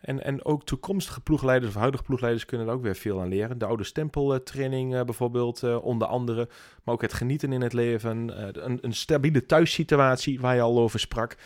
[0.00, 3.58] En, en ook toekomstige ploegleiders of huidige ploegleiders kunnen er ook weer veel aan leren.
[3.58, 6.48] De oude stempeltraining bijvoorbeeld, onder andere.
[6.84, 8.32] Maar ook het genieten in het leven.
[8.64, 11.36] een, een stabiele thuissituatie waar je al over sprak.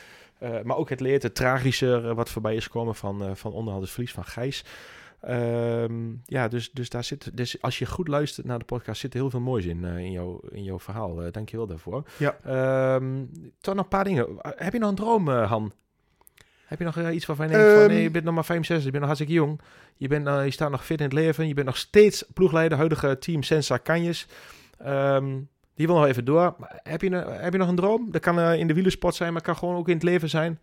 [0.43, 3.53] Uh, maar ook het leert, het tragische eh, wat voorbij is gekomen van, uh, van
[3.53, 4.65] onderhandelsverlies van Gijs.
[5.29, 9.15] Um, ja, dus, dus daar zit, dus als je goed luistert naar de podcast, zit
[9.15, 11.25] er heel veel moois in, uh, in, jouw, in jouw verhaal.
[11.25, 12.03] Uh, Dank je wel daarvoor.
[12.17, 12.37] Ja.
[12.95, 13.31] Um,
[13.61, 14.27] toch nog een paar dingen.
[14.41, 15.73] Heb je nog een droom, Han?
[16.65, 18.85] Heb je nog iets waarvan je denkt um, van, nee, je bent nog maar 65,
[18.85, 19.61] je bent nog hartstikke jong.
[19.97, 21.49] Je, bent, je staat nog fit in het leven.
[21.49, 24.27] Je bent nog steeds ploegleider, huidige team Sensa Canjes.
[24.87, 26.57] Um, die wil nog even door.
[26.83, 28.11] Heb je, een, heb je nog een droom?
[28.11, 30.59] Dat kan uh, in de wielersport zijn, maar kan gewoon ook in het leven zijn.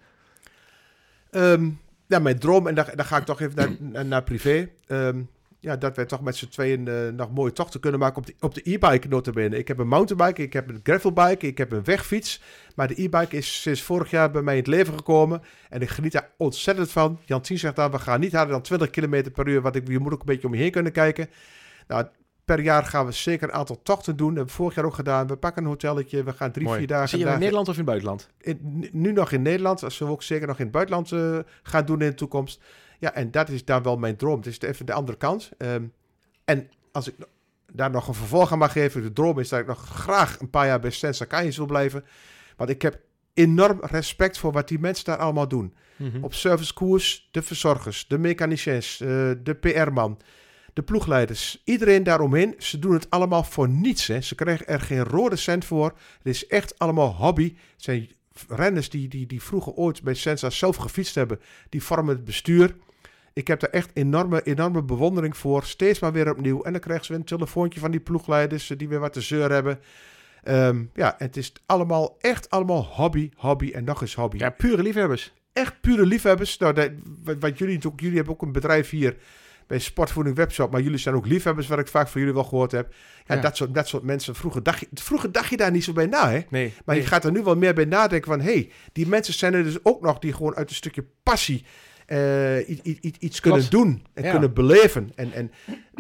[1.31, 4.69] Um, ja, mijn droom, en daar, ga ik toch even naar, naar privé.
[4.87, 5.29] Um,
[5.59, 8.61] ja, dat wij toch met z'n tweeën uh, nog mooie tochten kunnen maken op de,
[8.63, 9.57] e-bike notabene.
[9.57, 12.41] Ik heb een mountainbike, ik heb een gravelbike, ik heb een wegfiets.
[12.75, 15.41] Maar de e-bike is sinds vorig jaar bij mij in het leven gekomen.
[15.69, 17.19] En ik geniet daar ontzettend van.
[17.25, 19.61] Jan Tien zegt dan, we gaan niet harder dan 20 km per uur.
[19.61, 21.29] Want ik, je moet ook een beetje om je heen kunnen kijken.
[21.87, 22.07] Nou,
[22.55, 24.27] per jaar gaan we zeker een aantal tochten doen.
[24.27, 25.27] Dat hebben we vorig jaar ook gedaan.
[25.27, 26.23] We pakken een hotelletje.
[26.23, 26.77] We gaan drie, Mooi.
[26.77, 27.09] vier dagen.
[27.09, 28.29] Zie je in Nederland of in het buitenland?
[28.39, 29.83] In, nu nog in Nederland.
[29.83, 32.61] Als we ook zeker nog in het buitenland uh, gaan doen in de toekomst.
[32.99, 34.37] Ja, en dat is dan wel mijn droom.
[34.37, 35.51] Het is even de andere kant.
[35.57, 35.93] Um,
[36.45, 37.15] en als ik
[37.71, 39.01] daar nog een vervolg aan mag geven.
[39.01, 42.05] De droom is dat ik nog graag een paar jaar bij Sensa Kanyes wil blijven.
[42.55, 42.99] Want ik heb
[43.33, 45.73] enorm respect voor wat die mensen daar allemaal doen.
[45.95, 46.23] Mm -hmm.
[46.23, 49.07] Op servicekoers, de verzorgers, de mechaniciens, uh,
[49.43, 50.19] de PR-man
[50.73, 54.07] de ploegleiders, iedereen daaromheen, ze doen het allemaal voor niets.
[54.07, 54.21] Hè.
[54.21, 55.93] Ze krijgen er geen rode cent voor.
[56.17, 57.43] Het is echt allemaal hobby.
[57.43, 58.09] Het zijn
[58.47, 61.39] renners die, die, die vroeger ooit bij Sensa zelf gefietst hebben,
[61.69, 62.75] die vormen het bestuur.
[63.33, 65.63] Ik heb daar echt enorme, enorme bewondering voor.
[65.63, 66.61] Steeds maar weer opnieuw.
[66.61, 69.51] En dan krijgen ze weer een telefoontje van die ploegleiders die weer wat te zeur
[69.51, 69.79] hebben.
[70.43, 74.37] Um, ja, het is allemaal echt allemaal hobby, hobby en nog eens hobby.
[74.37, 75.33] Ja, pure liefhebbers.
[75.53, 76.57] Echt pure liefhebbers.
[76.57, 76.91] Nou, dat,
[77.39, 79.17] wat jullie, jullie hebben ook een bedrijf hier
[79.69, 80.71] bij Sportvoeding Webshop.
[80.71, 82.93] Maar jullie zijn ook liefhebbers, wat ik vaak van jullie wel gehoord heb.
[83.25, 83.41] Ja, Ja.
[83.41, 84.35] Dat, soort, dat soort mensen.
[84.35, 86.39] Vroeger dacht, je, vroeger dacht je daar niet zo bij na, hè?
[86.49, 87.03] Nee, Maar nee.
[87.03, 88.39] je gaat er nu wel meer bij nadenken van...
[88.41, 91.65] hé, hey, die mensen zijn er dus ook nog die gewoon uit een stukje passie...
[92.05, 94.31] eh, iets, iets, iets kunnen doen en Ja.
[94.31, 95.11] kunnen beleven.
[95.15, 95.51] En, en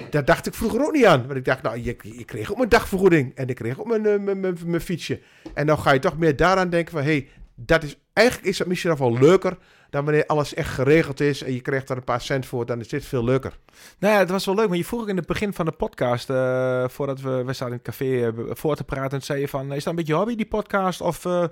[0.09, 1.21] daar dacht ik vroeger ook niet aan.
[1.27, 3.35] Want ik dacht, nou, je, je kreeg ook mijn dagvergoeding.
[3.35, 5.19] En ik kreeg ook mijn, eh, mijn, mijn, mijn fietsje.
[5.53, 7.01] En dan ga je toch meer daaraan denken van...
[7.03, 9.57] hé, hey, dat is, eigenlijk is dat misschien nog wel leuker...
[9.89, 11.43] dan wanneer alles echt geregeld is...
[11.43, 12.65] en je krijgt daar een paar cent voor.
[12.65, 13.57] Dan is dit veel leuker.
[13.99, 15.71] Nou ja, het was wel leuk, maar je vroeg ook in het begin van de
[15.71, 19.39] podcast, eh, voordat we, we zaten in het café eh, voor te praten, en zei
[19.39, 21.43] je van, is dat een beetje hobby, die podcast, of eh,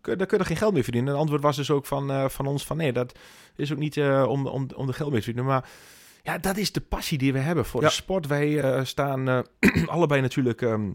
[0.00, 1.08] kun, daar kun je geen geld mee verdienen?
[1.10, 3.18] En het antwoord was dus ook van, eh, van ons van, nee, dat
[3.56, 5.68] is ook niet eh, om, om, om de geld mee te verdienen, maar
[6.22, 7.86] ja, dat is de passie die we hebben voor Ja.
[7.88, 8.26] de sport.
[8.26, 9.38] Wij eh, staan eh,
[9.86, 10.62] allebei natuurlijk...
[10.62, 10.90] ehm,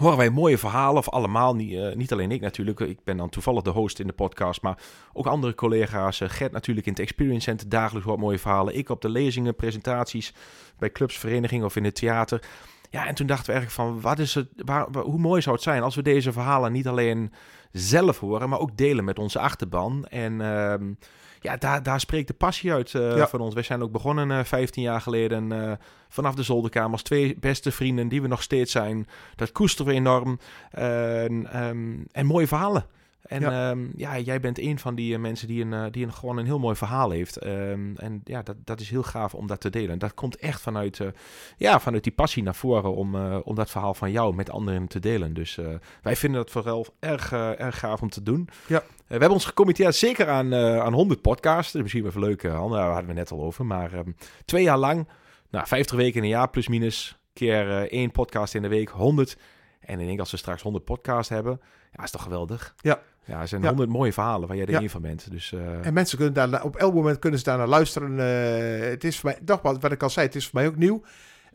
[0.00, 2.80] Horen wij mooie verhalen, of allemaal, niet, eh, niet alleen ik natuurlijk.
[2.80, 4.78] Ik ben dan toevallig de host in de podcast, maar
[5.12, 6.20] ook andere collega's.
[6.20, 8.76] Eh, Gert natuurlijk in het Experience Center, dagelijks wat mooie verhalen.
[8.76, 10.34] Ik op de lezingen, presentaties
[10.78, 12.42] bij clubs, verenigingen of in het theater.
[12.90, 15.64] Ja, en toen dachten we eigenlijk van, wat is het, waar- hoe mooi zou het
[15.64, 17.32] zijn als we deze verhalen niet alleen
[17.72, 20.06] zelf horen, maar ook delen met onze achterban.
[20.06, 20.92] En ehm,
[21.40, 23.28] ja, daar, daar spreekt de passie uit eh, Ja.
[23.28, 23.54] van ons.
[23.54, 25.72] Wij zijn ook begonnen eh 15 jaar geleden eh,
[26.08, 29.08] vanaf de zolderkamer als twee beste vrienden die we nog steeds zijn.
[29.36, 30.38] Dat koesteren we enorm.
[30.70, 32.86] En, ehm, en mooie verhalen.
[33.22, 33.70] En Ja.
[33.70, 33.76] ja.
[33.96, 36.44] ja, jij bent een van die eh, mensen die, een, eh, die een, gewoon een
[36.44, 37.36] heel mooi verhaal heeft.
[37.36, 39.90] Ehm, en ja, dat, dat is heel gaaf om dat te delen.
[39.90, 41.08] En dat komt echt vanuit, eh,
[41.56, 44.98] ja, vanuit die passie naar voren om, om dat verhaal van jou met anderen te
[44.98, 45.34] delen.
[45.34, 45.58] Dus
[46.02, 48.48] wij vinden dat vooral erg, erg gaaf om te doen.
[48.66, 48.82] Ja.
[48.96, 51.72] We hebben ons gecommitteerd zeker aan, aan 100 podcasts.
[51.72, 53.66] Dat is misschien wel even leuk, uh, daar hadden we net al over.
[53.66, 54.10] Maar ehm,
[54.44, 55.08] twee jaar lang,
[55.50, 59.36] nou, 50 weken in een jaar plus minus, keer één podcast in de week, 100.
[59.80, 61.60] En ik denk als we straks 100 podcasts hebben,
[61.96, 62.74] ja, is toch geweldig.
[62.80, 63.00] Ja.
[63.24, 63.66] Ja, er zijn Ja.
[63.68, 64.80] 100 mooie verhalen waar jij er Ja.
[64.80, 65.30] één van bent.
[65.30, 68.18] Dus eh, En mensen kunnen daar op elk moment kunnen ze daar naar luisteren.
[68.20, 70.76] Eh, het is voor mij, nogmaals, wat ik al zei, het is voor mij ook
[70.76, 71.02] nieuw.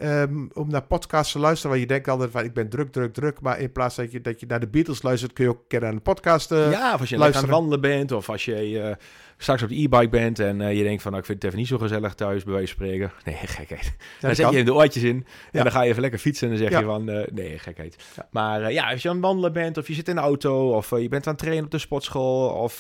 [0.02, 3.14] Ehm, om naar podcasts te luisteren, waar je denkt altijd van ik ben druk, druk,
[3.14, 3.42] druk.
[3.42, 5.68] Maar in plaats dat je, dat je naar de Beatles luistert, kun je ook een
[5.68, 6.52] keer naar een podcast.
[6.52, 8.96] eh, ja, of als je aan het wandelen bent, of als je eh,
[9.38, 11.58] straks op de e-bike bent en eh, je denkt van, nou, ik vind het even
[11.64, 13.12] niet zo gezellig thuis, bij wijze van spreken.
[13.26, 13.96] Nee, gekheid.
[14.20, 14.56] dan zet kan.
[14.56, 15.64] je de oortjes in en Ja.
[15.64, 16.80] dan ga je even lekker fietsen en dan zeg Ja.
[16.80, 17.96] je van, nee, gekheid.
[18.32, 20.90] Maar ja, als je aan het wandelen bent, of je zit in de auto, of
[20.90, 22.80] je bent aan het trainen op de sportschool, of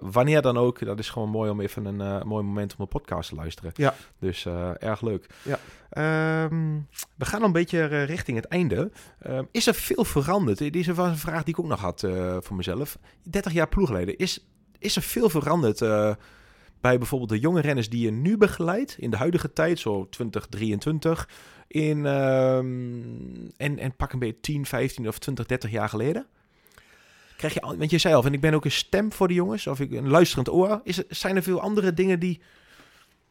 [0.00, 3.28] wanneer dan ook, dat is gewoon mooi om even een mooi moment om een podcast
[3.28, 3.70] te luisteren.
[3.74, 3.94] Ja.
[4.20, 4.46] Dus
[4.78, 5.26] erg leuk.
[5.42, 5.58] Ja.
[6.50, 6.80] Ehm,
[7.16, 8.90] we gaan al een beetje eh, richting het einde.
[9.20, 10.58] Ehm, is er veel veranderd?
[10.58, 12.98] Dit is een vraag die ik ook nog had eh, voor mezelf.
[13.22, 14.16] 30 jaar ploegleden.
[14.16, 14.46] Is,
[14.78, 16.14] is er veel veranderd eh,
[16.80, 21.28] bij bijvoorbeeld de jonge renners die je nu begeleidt in de huidige tijd, zo 2023,
[21.68, 22.64] in, ehm,
[23.56, 26.26] en, en pak een beetje 10, 15 of 20, 30 jaar geleden?
[27.36, 29.66] Krijg je, want je zei al, en ik ben ook een stem voor de jongens,
[29.66, 30.80] of ik, een luisterend oor.
[30.84, 32.40] Is zijn er veel andere dingen die,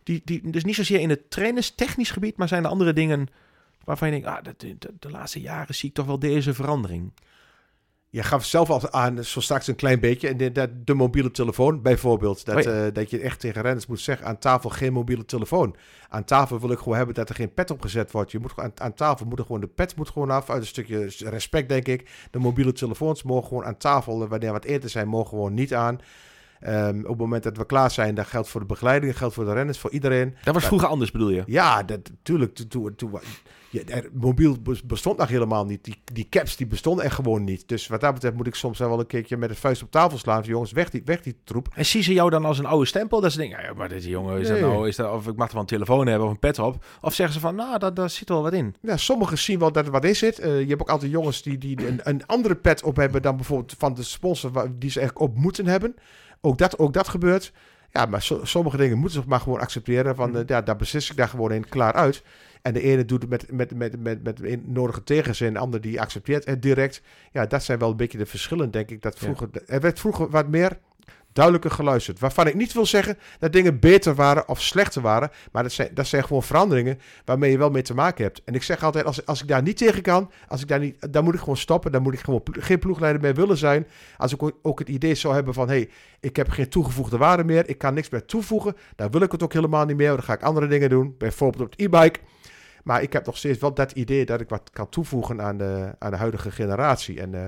[0.06, 3.28] die, die, dus niet zozeer in het trainerstechnisch gebied, maar zijn er andere dingen
[3.84, 7.12] waarvan je denkt, ah, de, de, de laatste jaren zie ik toch wel deze verandering.
[8.10, 11.82] Je gaf zelf al aan, zo straks een klein beetje, en de, de, mobiele telefoon
[11.82, 12.46] bijvoorbeeld.
[12.46, 15.76] Dat, eh, dat je echt tegen renners moet zeggen, aan tafel geen mobiele telefoon.
[16.10, 18.32] Aan tafel wil ik gewoon hebben dat er geen pet opgezet wordt.
[18.32, 20.68] Je moet, aan, aan tafel moet er gewoon, de pet moet gewoon af, uit een
[20.68, 22.10] stukje respect denk ik.
[22.32, 26.00] De mobiele telefoons mogen gewoon aan tafel, wanneer wat eten zijn, mogen gewoon niet aan.
[26.60, 29.34] Ehm, op het moment dat we klaar zijn, dat geldt voor de begeleiding, dat geldt
[29.36, 30.36] voor de renners, voor iedereen.
[30.44, 31.44] Dat was vroeger anders, bedoel je?
[31.46, 32.12] Ja, dat.
[32.22, 33.20] Toen, toen, toen,
[33.70, 35.84] ja, er- mobiel bes- bestond nog helemaal niet.
[35.84, 37.68] Die, die caps die bestonden echt gewoon niet.
[37.68, 40.18] Dus wat dat betreft moet ik soms wel een keertje met de vuist op tafel
[40.18, 40.42] slaan.
[40.44, 41.68] Van, jongens, weg die, weg die troep.
[41.74, 43.22] En zien ze jou dan als een oude stempel?
[43.22, 45.48] Dat ze denken, ja, maar deze jongen, is dat nou, is dat, of ik mag
[45.48, 46.86] er wel een telefoon hebben of een pet op.
[47.02, 48.76] Of zeggen ze van, nou, daar, daar zit wel wat in.
[48.82, 50.40] Ja, sommigen zien wel dat er wat in zit.
[50.40, 53.36] Eh, je hebt ook altijd jongens die, die een, een andere pet op hebben dan
[53.36, 55.96] bijvoorbeeld van de sponsor die ze eigenlijk op moeten hebben.
[56.46, 57.52] Ook dat, ook dat gebeurt.
[57.92, 60.16] Ja, maar so- sommige dingen moeten ze maar gewoon accepteren.
[60.16, 60.38] Van, Mhm.
[60.40, 62.24] eh, ja, daar beslis ik daar gewoon in, klaar uit.
[62.62, 65.82] En de ene doet het met, met, met, met, met een nodige tegenzin, de ander
[65.82, 67.02] die accepteert het direct.
[67.32, 69.02] Ja, dat zijn wel een beetje de verschillen, denk ik.
[69.02, 69.26] Dat Ja.
[69.26, 70.80] vroeger, Er werd vroeger wat meer
[71.36, 72.20] duidelijker geluisterd.
[72.20, 75.30] Waarvan ik niet wil zeggen dat dingen beter waren of slechter waren.
[75.52, 78.42] Maar dat zijn, dat zijn gewoon veranderingen waarmee je wel mee te maken hebt.
[78.44, 81.12] En ik zeg altijd, als, als ik daar niet tegen kan, als ik daar niet,
[81.14, 81.92] dan moet ik gewoon stoppen.
[81.92, 83.88] Dan moet ik gewoon geen ploegleider meer willen zijn.
[84.18, 87.18] Als ik ook, ook het idee zou hebben van, hé, hey, ik heb geen toegevoegde
[87.18, 87.70] waarde meer.
[87.70, 88.76] Ik kan niks meer toevoegen.
[88.96, 90.10] Dan wil ik het ook helemaal niet meer.
[90.10, 91.16] Dan ga ik andere dingen doen.
[91.18, 92.20] Bijvoorbeeld op het e-bike.
[92.84, 95.96] Maar ik heb nog steeds wel dat idee dat ik wat kan toevoegen aan de,
[96.00, 97.22] aan de huidige generatie.
[97.22, 97.46] En, eh,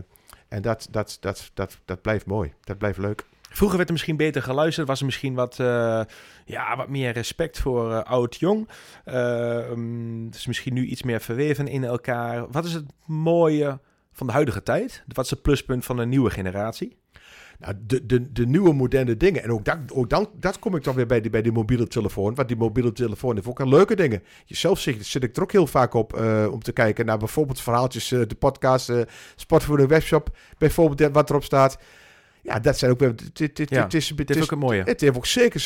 [0.48, 2.54] en dat, dat, dat, dat, dat blijft mooi.
[2.64, 3.26] Dat blijft leuk.
[3.50, 6.02] Vroeger werd er misschien beter geluisterd, was er misschien wat, eh,
[6.46, 8.70] ja, wat meer respect voor eh, oud-jong.
[9.04, 12.52] Eh, mm, het is misschien nu iets meer verweven in elkaar.
[12.52, 13.80] Wat is het mooie
[14.12, 15.04] van de huidige tijd?
[15.08, 16.98] Wat is het pluspunt van de nieuwe generatie?
[17.60, 19.44] Nou, de, de, de nieuwe moderne dingen.
[19.44, 21.88] En ook, dat, ook dan dat kom ik toch weer bij die, bij die mobiele
[21.88, 22.36] telefoon.
[22.36, 24.24] Want die mobiele telefoon heeft ook al leuke dingen.
[24.46, 26.14] Zelf zit, zit ik er ook heel vaak op
[26.52, 29.02] om te kijken naar bijvoorbeeld verhaaltjes, de podcast, uh,
[29.36, 30.38] Sportvoeding Webshop.
[30.58, 31.78] Bijvoorbeeld wat erop staat.
[32.48, 33.14] Ja, dat zijn ook weer.
[33.34, 34.84] Het Ja, is, dit is ook een mooie.
[34.84, 35.60] Het heeft ook zeker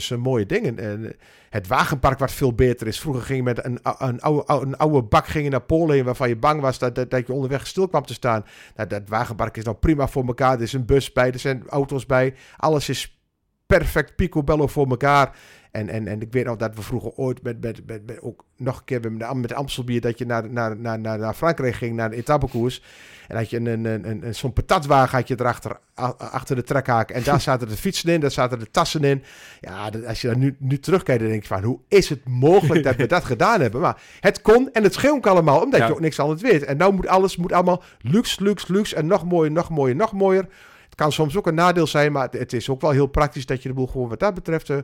[0.00, 0.78] zijn mooie dingen.
[0.78, 1.16] En
[1.50, 3.00] het wagenpark wat veel beter is.
[3.00, 6.28] Vroeger ging je met een, een, oude, een oude bak ging je naar Polen waarvan
[6.28, 8.44] je bang was dat, dat, dat je onderweg stil kwam te staan.
[8.76, 10.54] Nou, dat wagenpark is nou prima voor elkaar.
[10.54, 12.34] Er is een bus bij, er zijn auto's bij.
[12.56, 13.20] Alles is
[13.66, 15.36] perfect picobello voor elkaar.
[15.76, 18.44] En, en, en ik weet nog dat we vroeger ooit met, met, met, met ook
[18.56, 20.00] nog een keer met, met Amstelbier...
[20.00, 22.82] dat je naar, naar, naar, naar, naar Frankrijk ging, naar de etappekoers.
[23.28, 25.78] En had je een, een, een, een, zo'n patatwagen had je erachter,
[26.18, 27.10] achter de trekhaak.
[27.10, 29.22] En daar zaten de fietsen in, daar zaten de tassen in.
[29.60, 31.62] Ja, dat, als je daar nu, nu terugkijkt, dan denk je van...
[31.62, 33.80] hoe is het mogelijk dat we dat gedaan hebben?
[33.80, 35.86] Maar het kon en het scheelt ook allemaal, omdat ja.
[35.86, 36.64] je ook niks anders weet.
[36.64, 38.96] En nou moet alles moet allemaal luxe, luxe, luxe...
[38.96, 40.46] en nog mooier, nog mooier, nog mooier.
[40.84, 43.46] Het kan soms ook een nadeel zijn, maar het is ook wel heel praktisch...
[43.46, 44.68] dat je de boel gewoon wat dat betreft...
[44.68, 44.76] Uh,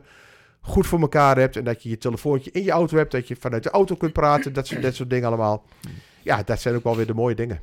[0.63, 1.57] goed voor elkaar hebt.
[1.57, 3.11] En dat je je telefoontje in je auto hebt.
[3.11, 4.53] Dat je vanuit de auto kunt praten.
[4.53, 5.65] Dat soort, dat soort dingen allemaal.
[6.21, 7.61] Ja, dat zijn ook wel weer de mooie dingen.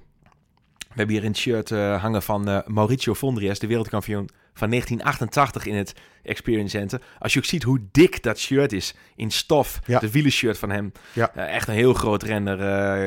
[0.79, 5.67] We hebben hier een shirt uh, hangen van uh, Mauricio Vondriès, de wereldkampioen van 1988
[5.67, 7.01] in het Experience Center.
[7.19, 9.99] Als je ook ziet hoe dik dat shirt is in stof, ja.
[9.99, 10.93] de wielershirt van hem.
[11.13, 11.33] Ja.
[11.37, 12.59] Uh, echt een heel groot renner.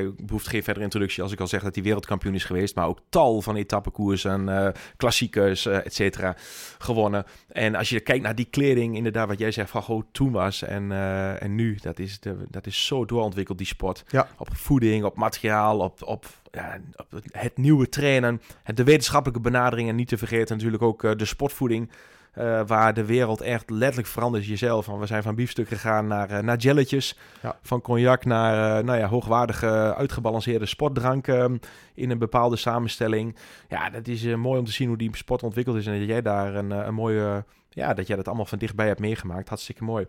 [0.04, 2.76] Uh, behoeft geen verdere introductie als ik al zeg dat hij wereldkampioen is geweest.
[2.76, 4.68] Maar ook tal van etappekoersen, uh,
[4.98, 6.36] klassiekers, et cetera,
[6.78, 7.26] gewonnen.
[7.48, 10.62] En als je kijkt naar die kleding, inderdaad wat jij zegt van hoe toen was
[10.62, 10.92] en,
[11.40, 11.78] en nu.
[11.82, 14.04] Dat is, de, dat is zo doorontwikkeld, die sport.
[14.08, 14.28] Ja.
[14.38, 18.42] Op voeding, op materiaal, op, op, ja, op het nieuwe trainen.
[18.74, 21.92] De wetenschappelijke benadering en niet te vergeten natuurlijk ook de sportvoeding.
[22.38, 24.46] Uh, waar de wereld echt letterlijk verandert.
[24.46, 24.86] Jezelf.
[24.86, 27.18] Van, we zijn van biefstuk gegaan naar, uh, naar jelletjes.
[27.42, 27.58] Ja.
[27.62, 31.60] Van cognac naar uh, nou ja, hoogwaardige, uitgebalanceerde sportdranken
[31.94, 33.36] in een bepaalde samenstelling.
[33.70, 35.88] Ja, dat is mooi om te zien hoe die sport ontwikkeld is.
[35.88, 37.46] En dat jij daar een, een mooie...
[37.70, 39.50] Ja, dat jij dat allemaal van dichtbij hebt meegemaakt.
[39.50, 40.08] Hartstikke mooi.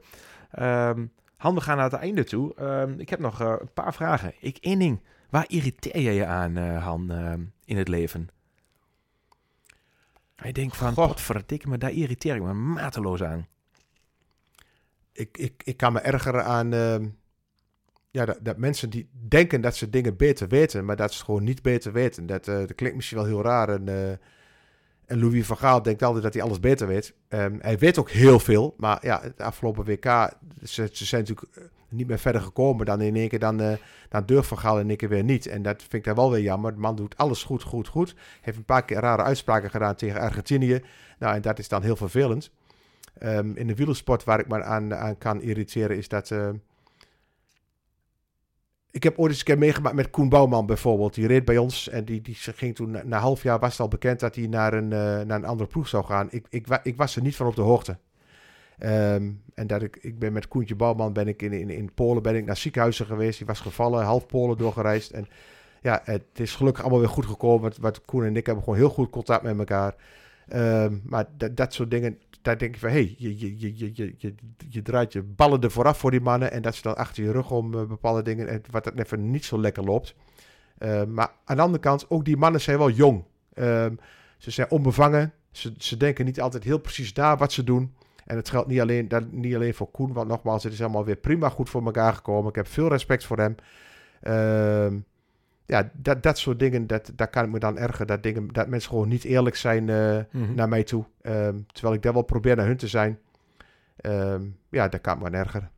[0.58, 2.54] Um, Han, we gaan naar het einde toe.
[2.60, 4.32] Um, ik heb nog een paar vragen.
[4.40, 5.00] Ik, één ding.
[5.30, 7.12] Waar irriteer je je aan, Han,
[7.64, 8.28] in het leven?
[10.36, 13.46] Hij denkt van, potverdikke me, daar irriteer ik me mateloos aan.
[15.12, 16.96] Ik, ik, ik kan me ergeren aan uh,
[18.10, 21.44] ja, dat, dat, mensen die denken dat ze dingen beter weten, maar dat ze gewoon
[21.44, 22.26] niet beter weten.
[22.26, 23.68] Dat, uh, dat klinkt misschien wel heel raar.
[23.68, 24.12] En, uh,
[25.06, 27.14] en Louis van Gaal denkt altijd dat hij alles beter weet.
[27.28, 30.30] Um, hij weet ook heel veel, maar ja, het afgelopen WK,
[30.62, 33.72] ze, ze zijn natuurlijk niet meer verder gekomen dan in één keer dan, uh,
[34.08, 35.46] dan durft Van Gaal en één keer weer niet.
[35.46, 36.74] En dat vind ik dan wel weer jammer.
[36.74, 38.14] De man doet alles goed, goed, goed.
[38.40, 40.82] Heeft een paar keer rare uitspraken gedaan tegen Argentinië.
[41.18, 42.50] Nou, en dat is dan heel vervelend.
[43.22, 46.30] Um, in de wielersport waar ik me aan, aan kan irriteren is dat...
[46.30, 46.48] Uh,
[48.94, 51.14] ik heb ooit eens een keer meegemaakt met Koen Bouwman bijvoorbeeld.
[51.14, 53.80] Die reed bij ons en die, die ging toen, na, na half jaar was het
[53.80, 54.90] al bekend dat hij naar een, uh,
[55.20, 56.28] naar een andere ploeg zou gaan.
[56.30, 57.98] Ik, ik, ik was er niet van op de hoogte.
[58.78, 62.22] Um, en dat ik, ik ben met Koentje Bouwman ben ik in, in, in Polen
[62.22, 63.38] ben ik naar ziekenhuizen geweest.
[63.38, 65.10] Die was gevallen, half Polen doorgereisd.
[65.10, 65.26] En
[65.82, 67.72] ja, het is gelukkig allemaal weer goed gekomen.
[67.80, 69.94] Wat Koen en ik hebben gewoon heel goed contact met elkaar.
[70.54, 72.90] Um, maar dat, dat soort dingen, daar denk je van...
[72.90, 74.34] hey, je, je, je, je, je,
[74.68, 76.52] je draait je ballen er vooraf voor die mannen...
[76.52, 78.48] en dat ze dan achter je rug om uh, bepaalde dingen...
[78.48, 80.14] En wat dat even niet zo lekker loopt.
[80.78, 83.24] Uh, maar aan de andere kant, ook die mannen zijn wel jong.
[83.54, 83.98] Um,
[84.38, 85.32] ze zijn onbevangen.
[85.50, 87.94] Ze, ze denken niet altijd heel precies daar wat ze doen.
[88.24, 91.04] En het geldt niet alleen, dat, niet alleen voor Koen, want nogmaals, het is allemaal
[91.04, 92.48] weer prima goed voor elkaar gekomen.
[92.48, 93.54] Ik heb veel respect voor hem.
[94.22, 95.00] Uh,
[95.66, 98.06] ja, dat, dat soort dingen, dat, daar kan ik me dan ergeren.
[98.06, 100.54] Dat, dingen, dat mensen gewoon niet eerlijk zijn uh, mm-hmm.
[100.54, 101.04] naar mij toe.
[101.22, 103.18] Um, terwijl ik daar wel probeer naar hun te zijn.
[104.02, 105.70] Um, ja, daar kan me aan ergeren.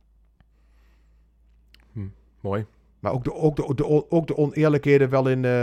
[1.92, 2.06] Hm,
[2.40, 2.66] mooi.
[3.00, 5.42] Maar ook de, ook, de, de, ook de oneerlijkheden wel in...
[5.42, 5.62] Uh,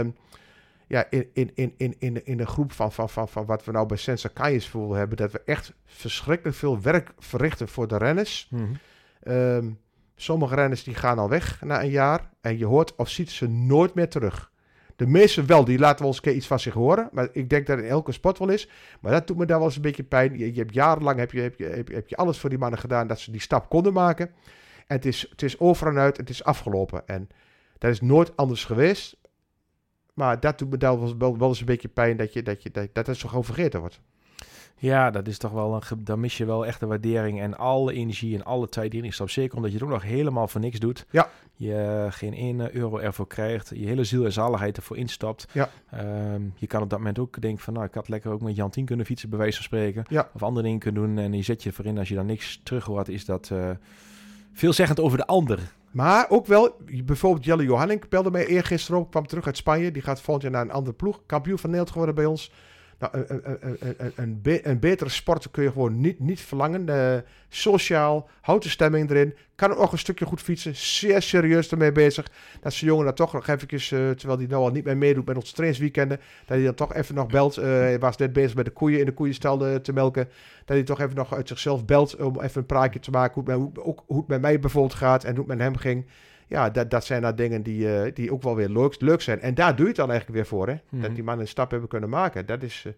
[0.86, 3.72] ja, in, in, in, in, in, in een groep van, van, van, van wat we
[3.72, 8.50] nou bij Sensa voor hebben, dat we echt verschrikkelijk veel werk verrichten voor de renners.
[9.22, 9.78] Um,
[10.16, 13.48] sommige renners die gaan al weg na een jaar en je hoort of ziet ze
[13.48, 14.52] nooit meer terug.
[14.96, 17.08] De meeste wel, die laten wel eens iets van zich horen.
[17.12, 18.68] Maar ik denk dat in elke sport wel is.
[19.00, 20.38] Maar dat doet me dan wel eens een beetje pijn.
[20.38, 23.06] Je, je hebt jarenlang heb je, heb, je, heb, je, alles voor die mannen gedaan
[23.06, 24.30] dat ze die stap konden maken.
[24.86, 27.06] En het is, het is over en uit, het is afgelopen.
[27.06, 27.28] En
[27.78, 29.16] dat is nooit anders geweest.
[30.14, 32.62] Maar dat doet me dan wel, wel, wel eens een beetje pijn dat je, dat,
[32.62, 34.00] je, dat, dat het zo gewoon vergeten wordt.
[34.76, 36.04] Ja, dat is toch wel een.
[36.04, 39.12] Dan mis je wel echt de waardering en alle energie en alle tijd die erin
[39.12, 39.30] stapt.
[39.30, 41.06] Zeker omdat je het ook nog helemaal voor niks doet.
[41.10, 41.28] Ja.
[41.56, 43.70] Je geen 1 euro ervoor krijgt.
[43.74, 45.46] Je hele ziel en zaligheid ervoor instapt.
[45.52, 45.70] Ja.
[46.34, 48.56] Um, je kan op dat moment ook denken van, nou, ik had lekker ook met
[48.56, 50.04] Jan 10 kunnen fietsen, bij wijze van spreken.
[50.08, 50.28] Ja.
[50.34, 51.18] Of andere dingen kunnen doen.
[51.18, 51.98] En je zet je voorin.
[51.98, 53.70] Als je dan niks terug hoort, is dat uh,
[54.52, 55.72] veelzeggend over de ander.
[55.90, 59.90] Maar ook wel, bijvoorbeeld Jelle Johannink belde mij eergisteren op, kwam terug uit Spanje.
[59.90, 61.20] Die gaat volgend jaar naar een andere ploeg.
[61.26, 62.50] Kampioen van Nederland geworden bij ons.
[62.98, 66.40] Nou, een, een, een, een, een, be- een betere sport kun je gewoon niet, niet
[66.40, 66.88] verlangen.
[66.88, 67.18] Eh,
[67.48, 69.34] sociaal, houdt de stemming erin.
[69.54, 70.76] Kan ook een stukje goed fietsen.
[70.76, 72.30] Zeer serieus ermee bezig.
[72.60, 75.26] Dat zijn jongen dat toch nog eventjes, eh, terwijl hij nou al niet meer meedoet
[75.26, 76.16] met onze trainingsweekenden,
[76.46, 77.56] dat hij dan toch even nog belt.
[77.56, 80.28] Eh, hij was net bezig met de koeien in de koeienstal te melken.
[80.64, 83.54] Dat hij toch even nog uit zichzelf belt om even een praatje te maken.
[83.54, 86.06] Hoe het, met, hoe het met mij bijvoorbeeld gaat en hoe het met hem ging.
[86.48, 89.40] Ja, dat, dat zijn nou dingen die, eh, die ook wel weer leuk, leuk zijn.
[89.40, 90.68] En daar doe je het dan eigenlijk weer voor.
[90.68, 90.76] Hè?
[90.88, 91.02] Mhm.
[91.02, 92.46] Dat die mannen een stap hebben kunnen maken.
[92.46, 92.92] Dat is, eh,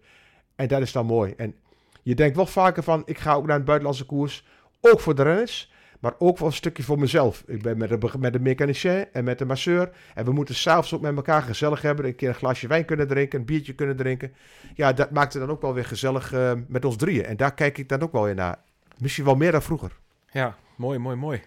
[0.55, 1.33] en dat is dan mooi.
[1.37, 1.55] En
[2.03, 4.45] je denkt wel vaker van, ik ga ook naar een buitenlandse koers.
[4.81, 5.75] Ook voor de renners.
[5.99, 7.43] Maar ook wel een stukje voor mezelf.
[7.47, 9.89] Ik ben met de, met de mechanicien en met de masseur.
[10.13, 12.05] En we moeten s'avonds ook met elkaar gezellig hebben.
[12.05, 14.33] Een keer een glasje wijn kunnen drinken, een biertje kunnen drinken.
[14.75, 17.25] Ja, dat maakt het dan ook wel weer gezellig eh, met ons drieën.
[17.25, 18.59] En daar kijk ik dan ook wel weer naar.
[18.97, 19.91] Misschien wel meer dan vroeger.
[20.31, 21.41] Ja, mooi, mooi, mooi.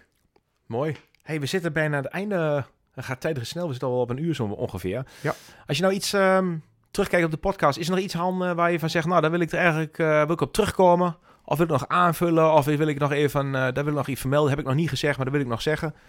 [0.65, 0.95] Mooi.
[1.21, 2.65] Hey, we zitten bijna aan het einde.
[2.91, 5.05] Het gaat tijdig snel, we zitten al op een uur zo ongeveer.
[5.21, 5.33] Ja.
[5.67, 6.57] Als je nou iets ehm,
[6.91, 9.21] terugkijkt op de podcast, is er nog iets, Han, eh, waar je van zegt, nou,
[9.21, 11.17] daar wil ik er eigenlijk uh, wil ik op terugkomen?
[11.45, 12.53] Of wil ik nog aanvullen?
[12.53, 14.49] Of wil ik nog even, uh, daar wil ik nog iets vermelden?
[14.49, 15.89] Heb ik nog niet gezegd, maar dat wil ik nog zeggen.
[15.89, 15.99] Dan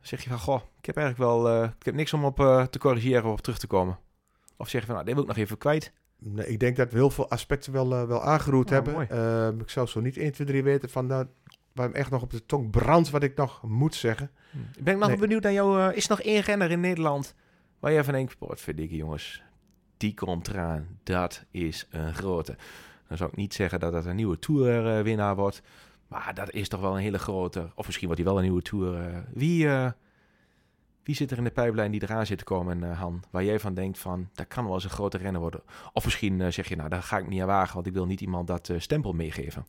[0.00, 2.62] zeg je van, goh, ik heb eigenlijk wel, uh, ik heb niks om op uh,
[2.62, 3.98] te corrigeren of op terug te komen.
[4.56, 5.92] Of zeg je van, nou, dit wil ik nog even kwijt.
[6.18, 9.08] Nee, ik denk dat we heel veel aspecten wel, wel aangeroerd Oh, hebben.
[9.10, 11.26] Uh, ik zou zo niet 1, 2, 3 weten van nou,
[11.74, 14.30] waar hem echt nog op de tong brandt wat ik nog moet zeggen.
[14.76, 15.16] Ik ben nog nee.
[15.16, 15.78] benieuwd naar jou.
[15.78, 17.34] Uh, is er nog één renner in Nederland
[17.82, 19.42] waar je van denkt, wat verdikke jongens,
[19.96, 20.98] die komt eraan.
[21.02, 22.56] Dat is een grote.
[23.08, 25.62] Dan zou ik niet zeggen dat dat een nieuwe Tour-winnaar wordt.
[26.08, 27.70] Maar dat is toch wel een hele grote.
[27.74, 29.08] Of misschien wordt hij wel een nieuwe Tour.
[29.08, 29.90] Uh, wie, uh,
[31.02, 33.22] wie zit er in de pijplijn die eraan zit te komen, uh, Han?
[33.30, 35.62] Waar jij van denkt van, dat kan wel eens een grote renner worden.
[35.92, 37.74] Of misschien zeg je, nou, daar ga ik niet aan wagen.
[37.74, 39.66] Want ik wil niet iemand dat stempel meegeven.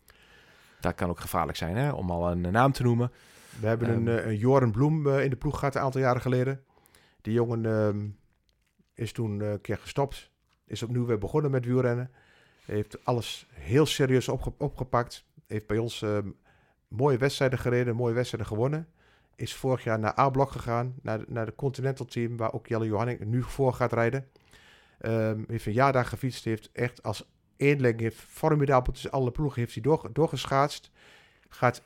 [0.83, 1.91] Dat kan ook gevaarlijk zijn, hè?
[1.91, 3.11] om al een naam te noemen.
[3.59, 6.63] We hebben um, een, een Joren Bloem in de ploeg gehad een aantal jaren geleden.
[7.21, 8.17] Die jongen um,
[8.93, 10.31] is toen een keer gestopt.
[10.65, 12.11] Is opnieuw weer begonnen met wielrennen.
[12.65, 15.25] Heeft alles heel serieus opge opgepakt.
[15.47, 16.17] Heeft bij ons uh,
[16.87, 18.87] mooie wedstrijden gereden, mooie wedstrijden gewonnen.
[19.35, 22.85] Is vorig jaar naar A-blok gegaan, naar de, naar de Continental Team, waar ook Jelle
[22.85, 24.27] Johanning nu voor gaat rijden.
[25.01, 29.61] Um, heeft een jaar daar gefietst, heeft echt als eenling, heeft formidabel tussen alle ploegen,
[29.61, 30.91] heeft hij door, doorgeschaatst.
[31.49, 31.81] Gaat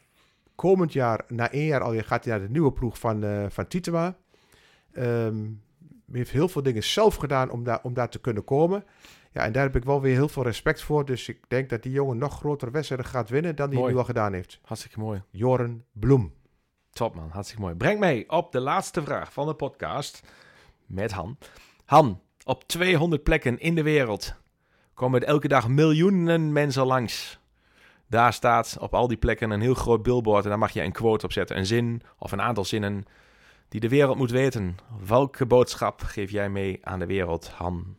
[0.56, 3.68] komend jaar, na één jaar alweer, gaat hij naar de nieuwe ploeg van, uh, van
[3.68, 4.18] Titema.
[4.94, 5.62] Um,
[6.12, 8.84] heeft heel veel dingen zelf gedaan om daar, om daar te kunnen komen.
[9.32, 11.06] Ja, en daar heb ik wel weer heel veel respect voor.
[11.06, 13.92] Dus ik denk dat die jongen nog grotere wedstrijden gaat winnen dan die mooi.
[13.92, 14.60] nu al gedaan heeft.
[14.64, 15.24] Hartstikke mooi.
[15.30, 16.34] Joren Bloem.
[16.92, 17.76] Top man, hartstikke mooi.
[17.76, 20.22] Breng mee op de laatste vraag van de podcast
[20.86, 21.38] met Han.
[21.86, 24.36] Han, op 200 plekken in de wereld
[24.98, 27.40] komen elke dag miljoenen mensen langs.
[28.08, 30.92] Daar staat op al die plekken een heel groot billboard en daar mag je een
[30.92, 31.58] quote op zetten.
[31.58, 33.06] Een zin of een aantal zinnen
[33.70, 34.78] die de wereld moet weten.
[35.06, 37.98] Welke boodschap geef jij mee aan de wereld, Han?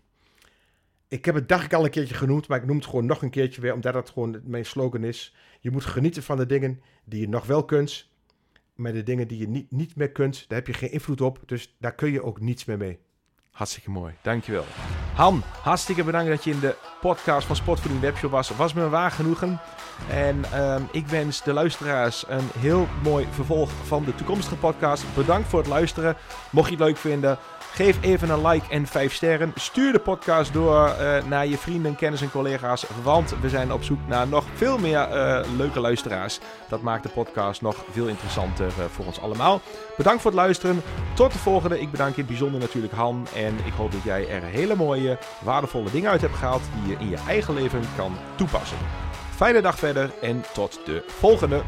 [1.08, 3.22] Ik heb het dacht ik al een keertje genoemd, maar ik noem het gewoon nog
[3.22, 5.34] een keertje weer, omdat dat gewoon mijn slogan is.
[5.60, 8.10] Je moet genieten van de dingen die je nog wel kunt,
[8.74, 11.42] maar de dingen die je niet, niet meer kunt, daar heb je geen invloed op,
[11.46, 12.98] dus daar kun je ook niets meer mee.
[13.50, 14.64] Hartstikke mooi, dankjewel.
[15.18, 18.50] Han, hartstikke bedankt dat je in de podcast van Sportvoeding Webshop was.
[18.56, 19.60] Was me waar genoegen.
[20.10, 25.04] En um, ik wens de luisteraars een heel mooi vervolg van de toekomstige podcast.
[25.14, 26.16] Bedankt voor het luisteren.
[26.50, 27.38] Mocht je het leuk vinden,
[27.72, 29.52] geef even een like en 5 sterren.
[29.54, 32.84] Stuur de podcast door uh, naar je vrienden, kennis en collega's.
[33.02, 36.38] Want we zijn op zoek naar nog veel meer uh, leuke luisteraars.
[36.68, 39.60] Dat maakt de podcast nog veel interessanter uh, voor ons allemaal.
[39.96, 40.82] Bedankt voor het luisteren.
[41.14, 41.80] Tot de volgende.
[41.80, 43.26] Ik bedank in het bijzonder natuurlijk Han.
[43.34, 47.00] En ik hoop dat jij er hele mooie, waardevolle dingen uit hebt gehaald die je
[47.00, 48.78] in je eigen leven kan toepassen.
[49.34, 51.62] Fijne dag verder en tot de volgende.